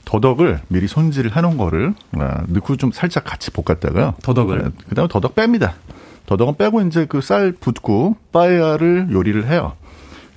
더덕을 0.05 0.61
미리 0.69 0.87
손질을 0.87 1.35
해놓은 1.35 1.57
거를 1.57 1.93
아, 2.17 2.43
넣고 2.47 2.77
좀 2.77 2.93
살짝 2.93 3.25
같이 3.25 3.51
볶았다가요. 3.51 4.13
더덕을? 4.23 4.63
네, 4.63 4.69
그다음에 4.87 5.09
더덕 5.09 5.35
뺍니다. 5.35 5.71
더덕은 6.27 6.55
빼고 6.55 6.81
이제 6.83 7.05
그 7.07 7.19
쌀 7.21 7.51
붓고 7.51 8.15
빠야를 8.31 9.09
요리를 9.11 9.47
해요. 9.47 9.73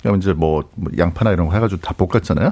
그럼 0.01 0.17
이제 0.17 0.33
뭐, 0.33 0.63
뭐 0.75 0.91
양파나 0.97 1.31
이런 1.31 1.47
거 1.47 1.53
해가지고 1.53 1.81
다 1.81 1.93
볶았잖아요. 1.97 2.51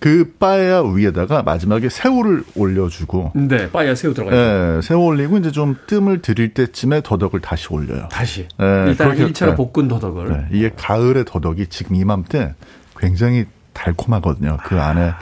그 0.00 0.32
빠야 0.38 0.80
위에다가 0.82 1.42
마지막에 1.42 1.88
새우를 1.88 2.44
올려주고 2.54 3.32
네, 3.34 3.68
빠이야 3.68 3.96
새우 3.96 4.14
들어가 4.14 4.30
있죠. 4.30 4.76
예, 4.76 4.80
새우 4.80 5.00
올리고 5.00 5.38
이제 5.38 5.50
좀 5.50 5.74
뜸을 5.88 6.22
들일 6.22 6.54
때쯤에 6.54 7.00
더덕을 7.02 7.40
다시 7.40 7.66
올려요. 7.72 8.06
다시. 8.08 8.46
네, 8.58 8.84
일단 8.88 9.08
그렇게- 9.16 9.26
1차로 9.32 9.50
네. 9.50 9.54
볶은 9.56 9.88
더덕을. 9.88 10.28
네, 10.28 10.46
이게 10.52 10.70
가을의 10.76 11.24
더덕이 11.26 11.66
지금 11.66 11.96
이맘때 11.96 12.54
굉장히 12.96 13.46
달콤하거든요. 13.72 14.58
그 14.64 14.80
안에 14.80 15.12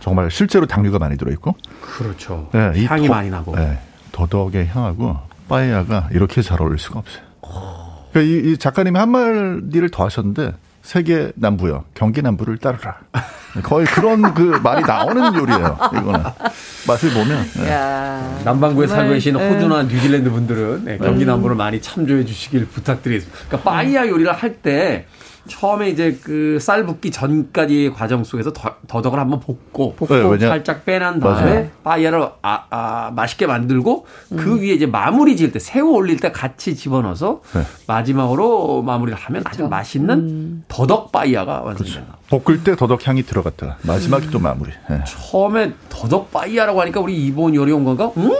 정말 0.00 0.30
실제로 0.30 0.66
당류가 0.66 0.98
많이 0.98 1.16
들어있고. 1.16 1.54
그렇죠. 1.80 2.50
네, 2.52 2.72
이 2.76 2.84
향이 2.84 3.06
더- 3.06 3.14
많이 3.14 3.30
나고. 3.30 3.56
네, 3.56 3.78
더덕의 4.12 4.66
향하고 4.66 5.16
빠에야가 5.48 6.10
이렇게 6.12 6.42
잘 6.42 6.60
어울릴 6.60 6.78
수가 6.78 6.98
없어요. 6.98 7.22
그러니까 8.12 8.20
이, 8.20 8.52
이 8.52 8.58
작가님이 8.58 8.98
한 8.98 9.10
마디를 9.10 9.88
더 9.90 10.04
하셨는데 10.04 10.52
세계 10.90 11.32
남부요, 11.34 11.82
경기 11.94 12.22
남부를 12.22 12.58
따르라. 12.58 12.98
거의 13.64 13.86
그런 13.86 14.34
그 14.34 14.60
말이 14.62 14.84
나오는 14.86 15.34
요리예요. 15.34 15.78
이거는 15.94 16.20
맛을 16.86 17.10
보면. 17.10 17.44
네. 17.56 17.72
야. 17.72 18.40
남반구에 18.44 18.86
살고 18.86 19.14
계신 19.14 19.36
예. 19.36 19.48
호주나 19.48 19.82
뉴질랜드 19.82 20.30
분들은 20.30 20.84
네, 20.84 20.98
경기 20.98 21.24
남부를 21.24 21.56
많이 21.56 21.82
참조해 21.82 22.24
주시길 22.24 22.66
부탁드리겠습니다. 22.68 23.36
그러니까 23.48 23.68
빠이야 23.68 24.06
요리를 24.06 24.32
할 24.32 24.56
때 24.62 25.06
처음에 25.46 25.90
이제 25.90 26.12
그 26.22 26.58
쌀 26.60 26.84
붓기 26.86 27.10
전까지의 27.10 27.92
과정 27.92 28.24
속에서 28.24 28.52
더, 28.52 28.74
더덕을 28.88 29.18
한번 29.18 29.40
볶고, 29.40 29.94
네, 30.08 30.14
왜냐- 30.22 30.48
살짝 30.48 30.84
빼난 30.84 31.20
다음에. 31.20 31.70
빠이야를 31.84 32.28
아, 32.42 32.64
아, 32.70 33.10
맛있게 33.14 33.46
만들고 33.46 34.06
그 34.36 34.60
위에 34.60 34.72
이제 34.74 34.86
마무리 34.86 35.36
지을 35.36 35.52
때 35.52 35.58
새우 35.58 35.90
올릴 35.92 36.18
때 36.18 36.32
같이 36.32 36.74
집어넣어서 36.74 37.40
네. 37.54 37.62
마지막으로 37.86 38.82
마무리를 38.82 39.18
하면 39.18 39.42
아주 39.44 39.68
맛있는 39.68 40.64
더덕 40.68 41.12
빠이야가 41.12 41.62
완성된다. 41.62 42.16
볶을 42.30 42.64
때 42.64 42.74
더덕 42.76 43.06
향이 43.06 43.22
들어갔다. 43.22 43.78
마지막에 43.82 44.28
또 44.30 44.38
마무리. 44.38 44.70
네. 44.90 45.00
처음에 45.06 45.72
더덕 45.88 46.32
빠이야라고 46.32 46.80
하니까 46.80 47.00
우리 47.00 47.26
이번 47.26 47.54
요리온 47.54 47.84
건가? 47.84 48.10
응? 48.16 48.32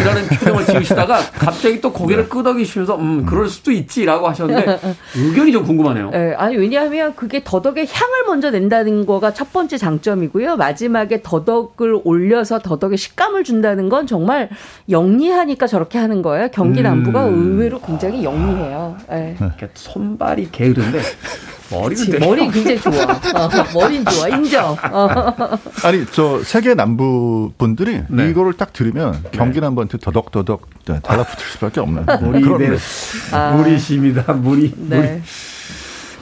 이라는 0.00 0.26
표정을 0.28 0.64
지으시다가 0.64 1.18
갑자기 1.34 1.80
또 1.80 1.92
고개를 1.92 2.28
끄덕이시면서 2.28 2.96
음 2.96 3.24
그럴 3.26 3.48
수도 3.48 3.70
있지라고 3.70 4.28
하셨는데 4.28 4.80
의견이 5.16 5.52
좀 5.52 5.64
궁금하네요. 5.64 6.10
예, 6.14 6.34
아니 6.36 6.56
왜냐하면 6.56 7.14
그게 7.14 7.42
더덕의 7.44 7.86
향을 7.90 8.24
먼저 8.26 8.50
낸다는 8.50 9.06
거가 9.06 9.34
첫 9.34 9.52
번째 9.52 9.76
장점이고요. 9.76 10.56
마지막에 10.56 11.22
더덕을 11.22 12.00
올려서 12.04 12.60
더덕의 12.60 12.96
식감을 12.98 13.44
준다는 13.44 13.88
건 13.88 14.06
정말 14.06 14.48
영리하니까 14.88 15.66
저렇게 15.66 15.98
하는 15.98 16.22
거예요. 16.22 16.48
경기 16.52 16.82
남부가 16.82 17.26
음. 17.26 17.34
의외로 17.34 17.80
굉장히 17.80 18.24
영리해요. 18.24 18.96
예. 19.12 19.36
이렇게 19.38 19.68
손발이 19.74 20.50
게으른데 20.50 21.00
머리는 21.70 21.96
그치, 21.96 22.10
되게 22.10 22.24
머리 22.26 22.50
굉장히 22.50 22.80
좋아. 22.80 23.02
어, 23.04 23.48
머리는 23.74 24.04
좋아. 24.04 24.28
인정. 24.28 24.76
어. 24.92 25.08
아니 25.84 26.04
저 26.12 26.42
세계 26.42 26.74
남부 26.74 27.52
분들이 27.58 28.02
네. 28.08 28.28
이거를 28.30 28.52
딱 28.54 28.72
들으면 28.72 29.22
경기 29.32 29.60
남부한테 29.60 29.98
더덕더덕 29.98 30.68
네, 30.86 31.00
달라붙을 31.00 31.46
수밖에 31.52 31.80
없는 31.80 32.06
그런 32.42 32.58
네. 32.58 32.76
아. 33.32 33.52
물이십니다. 33.52 34.32
물이. 34.34 34.74
물이. 34.76 34.88
네. 35.00 35.22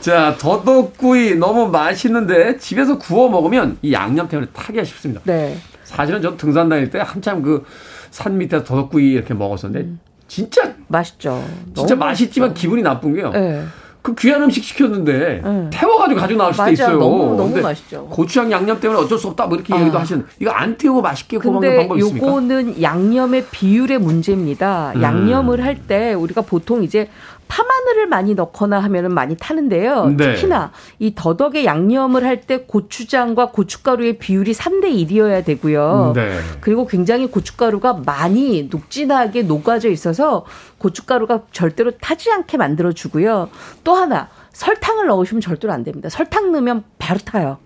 자, 0.00 0.36
더덕구이 0.38 1.36
너무 1.36 1.68
맛있는데 1.68 2.58
집에서 2.58 2.98
구워 2.98 3.28
먹으면 3.28 3.78
이 3.82 3.92
양념 3.92 4.28
때문에 4.28 4.48
타기가 4.52 4.84
쉽습니다. 4.84 5.20
네. 5.24 5.58
사실은 5.84 6.22
저 6.22 6.36
등산 6.36 6.68
다닐 6.68 6.90
때 6.90 6.98
한참 7.00 7.42
그 7.42 7.64
산 8.12 8.36
밑에서 8.38 8.62
더덕구이 8.62 9.10
이렇게 9.10 9.34
먹었었는데 9.34 9.88
진짜 10.28 10.74
맛있죠. 10.86 11.42
진짜 11.74 11.94
음. 11.94 11.98
맛있지만 11.98 12.50
맛있죠. 12.50 12.60
기분이 12.60 12.82
나쁜 12.82 13.14
게요. 13.14 13.30
네. 13.30 13.64
그 14.02 14.16
귀한 14.16 14.42
음식 14.42 14.64
시켰는데 14.64 15.40
네. 15.44 15.70
태워가지고 15.72 16.20
가지고 16.20 16.38
나올 16.38 16.52
수도 16.52 16.62
맞아요. 16.64 16.72
있어요. 16.72 16.98
너무, 16.98 17.36
너무 17.36 17.60
맛있죠. 17.60 18.06
고추장 18.10 18.50
양념 18.50 18.80
때문에 18.80 18.98
어쩔 19.00 19.16
수 19.16 19.28
없다 19.28 19.46
뭐 19.46 19.56
이렇게 19.56 19.72
아. 19.74 19.80
얘기도 19.80 19.96
하시는 19.98 20.26
이거 20.40 20.50
안 20.50 20.76
태우고 20.76 21.00
맛있게 21.02 21.38
구워 21.38 21.54
먹는 21.54 21.76
방법 21.76 21.98
있습니까? 21.98 22.26
요거는 22.26 22.82
양념의 22.82 23.46
비율의 23.52 23.98
문제입니다. 24.00 24.92
음. 24.96 25.02
양념을 25.02 25.64
할 25.64 25.76
때 25.86 26.14
우리가 26.14 26.42
보통 26.42 26.82
이제 26.82 27.08
파마늘을 27.52 28.06
많이 28.06 28.34
넣거나 28.34 28.78
하면은 28.80 29.12
많이 29.12 29.36
타는데요. 29.36 30.14
네. 30.16 30.34
특히나 30.36 30.72
이 30.98 31.12
더덕의 31.14 31.66
양념을 31.66 32.24
할 32.24 32.42
때 32.42 32.64
고추장과 32.66 33.50
고춧가루의 33.50 34.18
비율이 34.18 34.52
3대 34.52 34.84
1이어야 34.86 35.44
되고요. 35.44 36.12
네. 36.16 36.38
그리고 36.60 36.86
굉장히 36.86 37.30
고춧가루가 37.30 38.00
많이 38.06 38.68
녹진하게 38.72 39.42
녹아져 39.42 39.90
있어서 39.90 40.44
고춧가루가 40.78 41.42
절대로 41.52 41.92
타지 42.00 42.32
않게 42.32 42.56
만들어 42.56 42.90
주고요. 42.92 43.48
또 43.84 43.94
하나 43.94 44.28
설탕을 44.52 45.06
넣으시면 45.06 45.40
절대로 45.42 45.72
안 45.74 45.84
됩니다. 45.84 46.08
설탕 46.08 46.50
넣으면 46.52 46.82
바로 46.98 47.20
타요. 47.20 47.58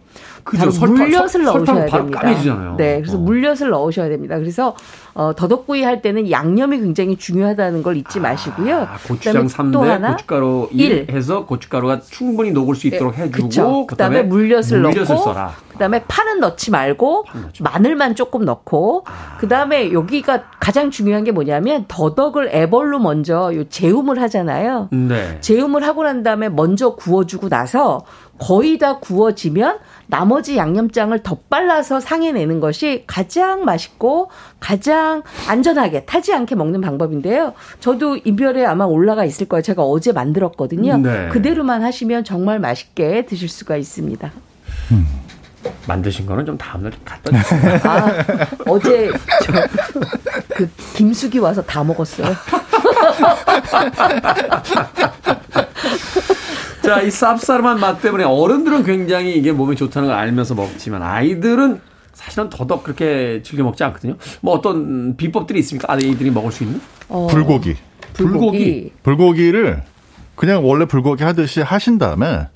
그죠. 0.45 0.67
물엿을 0.87 1.29
설- 1.29 1.45
넣으셔야 1.45 1.87
됩니다. 1.87 2.21
까매지잖아요. 2.21 2.75
네, 2.77 3.01
그래서 3.01 3.17
어. 3.19 3.21
물엿을 3.21 3.71
넣으셔야 3.71 4.09
됩니다. 4.09 4.37
그래서 4.39 4.75
어, 5.17 5.33
더덕구이 5.35 5.83
할 5.83 6.03
때는 6.03 6.31
양념이 6.31 6.79
굉장히 6.79 7.17
중요하다는 7.17 7.83
걸 7.83 7.97
잊지 7.97 8.21
마시고요. 8.21 8.83
아, 8.83 8.99
고추장 9.09 9.47
그다음에 9.47 9.73
또 9.73 9.81
3대, 9.81 9.87
하나 9.87 10.11
고춧가루 10.13 10.69
1 10.73 10.81
일. 10.93 11.07
해서 11.11 11.47
고춧가루가 11.47 12.03
충분히 12.03 12.51
녹을 12.51 12.75
수 12.75 12.87
있도록 12.87 13.17
네, 13.17 13.23
해주고 13.23 13.49
그쵸. 13.49 13.87
그다음에 13.87 14.23
물엿을 14.23 14.83
넣고 14.83 15.05
써라. 15.07 15.55
그다음에 15.73 16.05
파는 16.07 16.41
넣지 16.41 16.71
말고 16.71 17.25
마늘만 17.61 18.15
조금 18.15 18.45
넣고 18.45 19.05
아. 19.07 19.37
그다음에 19.39 19.93
여기가 19.93 20.45
가장 20.61 20.91
중요한 20.91 21.25
게 21.25 21.33
뭐냐면 21.33 21.87
더덕을 21.89 22.51
애벌로 22.55 22.99
먼저 22.99 23.55
요 23.55 23.65
재움을 23.71 24.21
하잖아요. 24.23 24.89
네. 24.93 25.39
재움을 25.41 25.83
하고 25.87 26.03
난 26.03 26.23
다음에 26.23 26.51
먼저 26.51 26.95
구워주고 26.95 27.49
나서 27.49 28.05
거의 28.39 28.79
다 28.79 28.99
구워지면 28.99 29.79
나머지 30.09 30.57
양념장을 30.57 31.19
덧발라서 31.23 32.01
상에 32.01 32.33
내는 32.33 32.61
것이 32.61 33.05
가장 33.07 33.65
맛있고 33.65 34.31
가장 34.61 35.06
안전하게 35.49 36.05
타지 36.05 36.33
않게 36.33 36.55
먹는 36.55 36.81
방법인데요. 36.81 37.55
저도 37.81 38.17
인별에 38.25 38.65
아마 38.65 38.85
올라가 38.85 39.25
있을 39.25 39.47
거예요. 39.49 39.63
제가 39.63 39.83
어제 39.83 40.13
만들었거든요. 40.13 40.99
네. 40.99 41.29
그대로만 41.31 41.83
하시면 41.83 42.25
정말 42.25 42.59
맛있게 42.59 43.27
드실 43.27 43.49
수가 43.49 43.77
있습니다. 43.77 44.31
만드신 45.89 46.27
거는 46.27 46.47
좀 46.47 46.57
다음날 46.59 46.93
좀 46.93 47.01
갖다 47.05 47.37
주세요. 47.43 47.81
아, 47.85 48.13
어제 48.69 49.11
저그 49.45 50.71
김숙이 50.95 51.39
와서 51.39 51.63
다 51.63 51.83
먹었어요. 51.83 52.35
자, 56.83 57.01
이 57.03 57.09
쌉싸름한 57.09 57.79
맛 57.79 58.01
때문에 58.01 58.23
어른들은 58.23 58.85
굉장히 58.85 59.37
이게 59.37 59.51
몸에 59.51 59.75
좋다는 59.75 60.09
걸 60.09 60.17
알면서 60.17 60.55
먹지만 60.55 61.03
아이들은 61.03 61.81
사실은 62.27 62.51
더덕 62.51 62.83
그렇게 62.83 63.41
즐겨 63.45 63.63
먹지 63.63 63.85
않거든요. 63.85 64.17
뭐 64.41 64.55
어떤 64.55 65.17
비법들이 65.17 65.61
있습니까? 65.61 65.93
아이들이 65.93 66.31
먹을 66.31 66.51
수 66.51 66.65
있는? 66.65 66.81
어, 67.09 67.29
불고기 67.29 67.77
불고기. 68.15 68.93
불고기 69.05 69.53
를 69.53 69.83
그냥 70.35 70.67
원래 70.69 70.85
불고기 70.87 71.23
하듯이 71.23 71.61
하신 71.61 71.99
다음에 71.99 72.49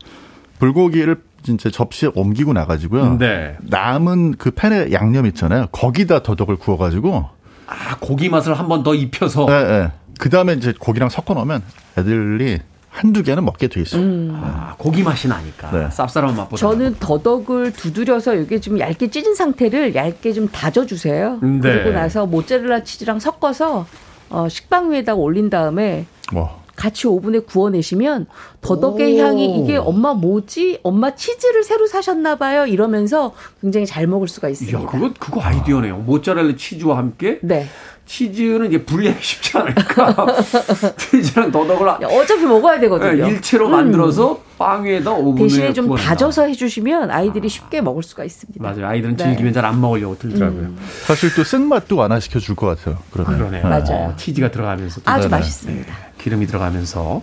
불고기를 0.59 1.17
진짜 1.43 1.71
접시에 1.71 2.11
옮기고 2.15 2.53
나가지고요. 2.53 3.17
네. 3.19 3.57
남은 3.61 4.35
그 4.39 4.51
팬에 4.51 4.93
양념 4.93 5.25
있잖아요. 5.27 5.69
거기다 5.73 6.23
더덕을 6.23 6.57
구워가지고, 6.57 7.25
아, 7.67 7.97
고기 8.01 8.29
맛을 8.29 8.53
한 8.55 8.69
번 8.69 8.83
더 8.83 8.95
입혀서. 8.95 9.47
예, 9.49 9.55
예. 9.55 9.91
그 10.19 10.29
다음에 10.29 10.53
이제 10.55 10.75
고기랑 10.79 11.09
섞어 11.09 11.33
놓으면 11.33 11.63
애들이 11.97 12.59
한두 12.91 13.23
개는 13.23 13.45
먹게 13.45 13.69
돼 13.69 13.81
있어요. 13.81 14.03
아, 14.35 14.75
고기 14.77 15.03
맛이 15.03 15.29
나니까. 15.29 15.71
네. 15.71 15.89
쌉싸름한 15.89 16.35
맛보다. 16.37 16.57
저는 16.57 16.97
더덕을 16.99 17.73
두드려서 17.73 18.35
이게 18.35 18.61
좀 18.61 18.79
얇게 18.79 19.11
찢은 19.11 19.35
상태를 19.37 19.95
얇게 19.95 20.33
좀 20.33 20.49
다져주세요. 20.49 21.39
네. 21.41 21.61
그리고 21.61 21.91
나서 21.91 22.27
모짜렐라 22.27 22.83
치즈랑 22.83 23.21
섞어서 23.21 23.87
어, 24.29 24.49
식빵 24.49 24.91
위에다가 24.93 25.19
올린 25.19 25.49
다음에 25.51 26.07
뭐. 26.33 26.61
같이 26.77 27.07
오븐에 27.07 27.41
구워내시면 27.41 28.27
더덕의 28.63 29.21
오. 29.21 29.25
향이 29.25 29.61
이게 29.61 29.77
엄마 29.77 30.15
뭐지? 30.15 30.81
엄마 30.83 31.15
치즈를 31.15 31.63
새로 31.63 31.87
사셨나 31.87 32.37
봐요. 32.37 32.65
이러면서 32.65 33.35
굉장히 33.61 33.85
잘 33.87 34.07
먹을 34.07 34.29
수가 34.29 34.49
있습니다. 34.49 34.79
이야, 34.79 34.87
그거, 34.87 35.13
그거 35.19 35.43
아이디어네요. 35.43 35.99
모짜렐라 35.99 36.57
치즈와 36.57 36.97
함께. 36.97 37.39
네. 37.43 37.67
치즈는 38.11 38.67
이제 38.67 38.85
분리하기 38.85 39.23
쉽지 39.23 39.57
않으니까. 39.57 40.27
치즈랑 40.99 41.53
더덕을 41.53 41.89
어차피 41.89 42.45
먹어야 42.45 42.81
되거든요. 42.81 43.25
네, 43.25 43.31
일체로 43.31 43.67
음. 43.67 43.71
만들어서 43.71 44.41
빵 44.59 44.85
위에다 44.85 45.13
오븐에 45.13 45.45
대신에 45.45 45.73
좀 45.73 45.87
구워낸다. 45.87 46.09
다져서 46.11 46.49
해주시면 46.49 47.13
아이들이 47.13 47.49
쉽게 47.49 47.81
먹을 47.81 48.03
수가 48.03 48.25
있습니다. 48.25 48.61
맞아요. 48.61 48.89
아이들은 48.89 49.17
네. 49.17 49.23
즐기면 49.25 49.53
잘 49.53 49.65
안 49.65 49.81
먹으려고 49.81 50.19
들더라고요. 50.19 50.71
사실 51.07 51.33
또 51.37 51.45
쓴맛도 51.45 51.95
완화 51.95 52.19
시켜 52.19 52.41
줄 52.41 52.57
것 52.57 52.67
같아요. 52.67 52.99
그러면. 53.13 53.39
그러네요. 53.39 53.63
맞아요. 53.63 54.09
어, 54.11 54.15
치즈가 54.17 54.51
들어가면서 54.51 55.03
또 55.03 55.09
아주 55.11 55.29
네네. 55.29 55.39
맛있습니다. 55.39 55.95
기름이 56.19 56.47
들어가면서 56.49 57.23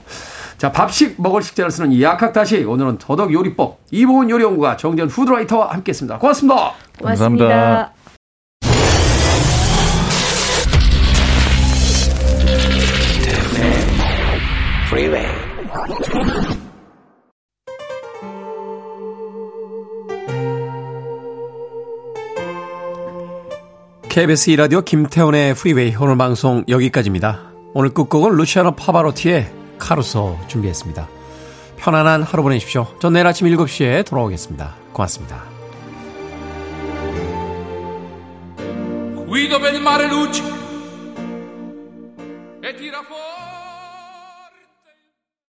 자 0.57 0.71
밥식 0.71 1.21
먹을 1.21 1.41
식재를 1.41 1.69
쓰는 1.69 1.99
약학다식 2.01 2.67
오늘은 2.69 2.97
더덕 2.99 3.33
요리법 3.33 3.79
이보은 3.91 4.29
요리연구가 4.29 4.77
정전 4.77 5.09
푸드라이터와 5.09 5.73
함께했습니다. 5.73 6.17
고맙습니다. 6.19 6.71
고맙습니다. 6.97 7.45
감사합니다. 7.45 7.96
KBS 24.09 24.49
2라디오 24.51 24.83
김태훈의 24.83 25.53
프리웨이 25.53 25.95
오늘 25.95 26.17
방송 26.17 26.65
여기까지입니다. 26.67 27.51
오늘 27.75 27.93
끝곡은 27.93 28.35
루시아노 28.37 28.71
파바로티의 28.71 29.53
카루소 29.77 30.39
준비했습니다. 30.47 31.07
편안한 31.77 32.23
하루 32.23 32.41
보내십시오. 32.41 32.87
전 32.99 33.13
내일 33.13 33.27
아침 33.27 33.45
7시에 33.45 34.03
돌아오겠습니다. 34.03 34.75
고맙습니다. 34.93 35.43
Guido 39.27 39.59
per 39.59 39.75
il 39.75 39.81
mare 39.81 40.07
luce 40.07 40.41
e 42.63 42.73
tira 42.73 43.03
fuori 43.03 43.26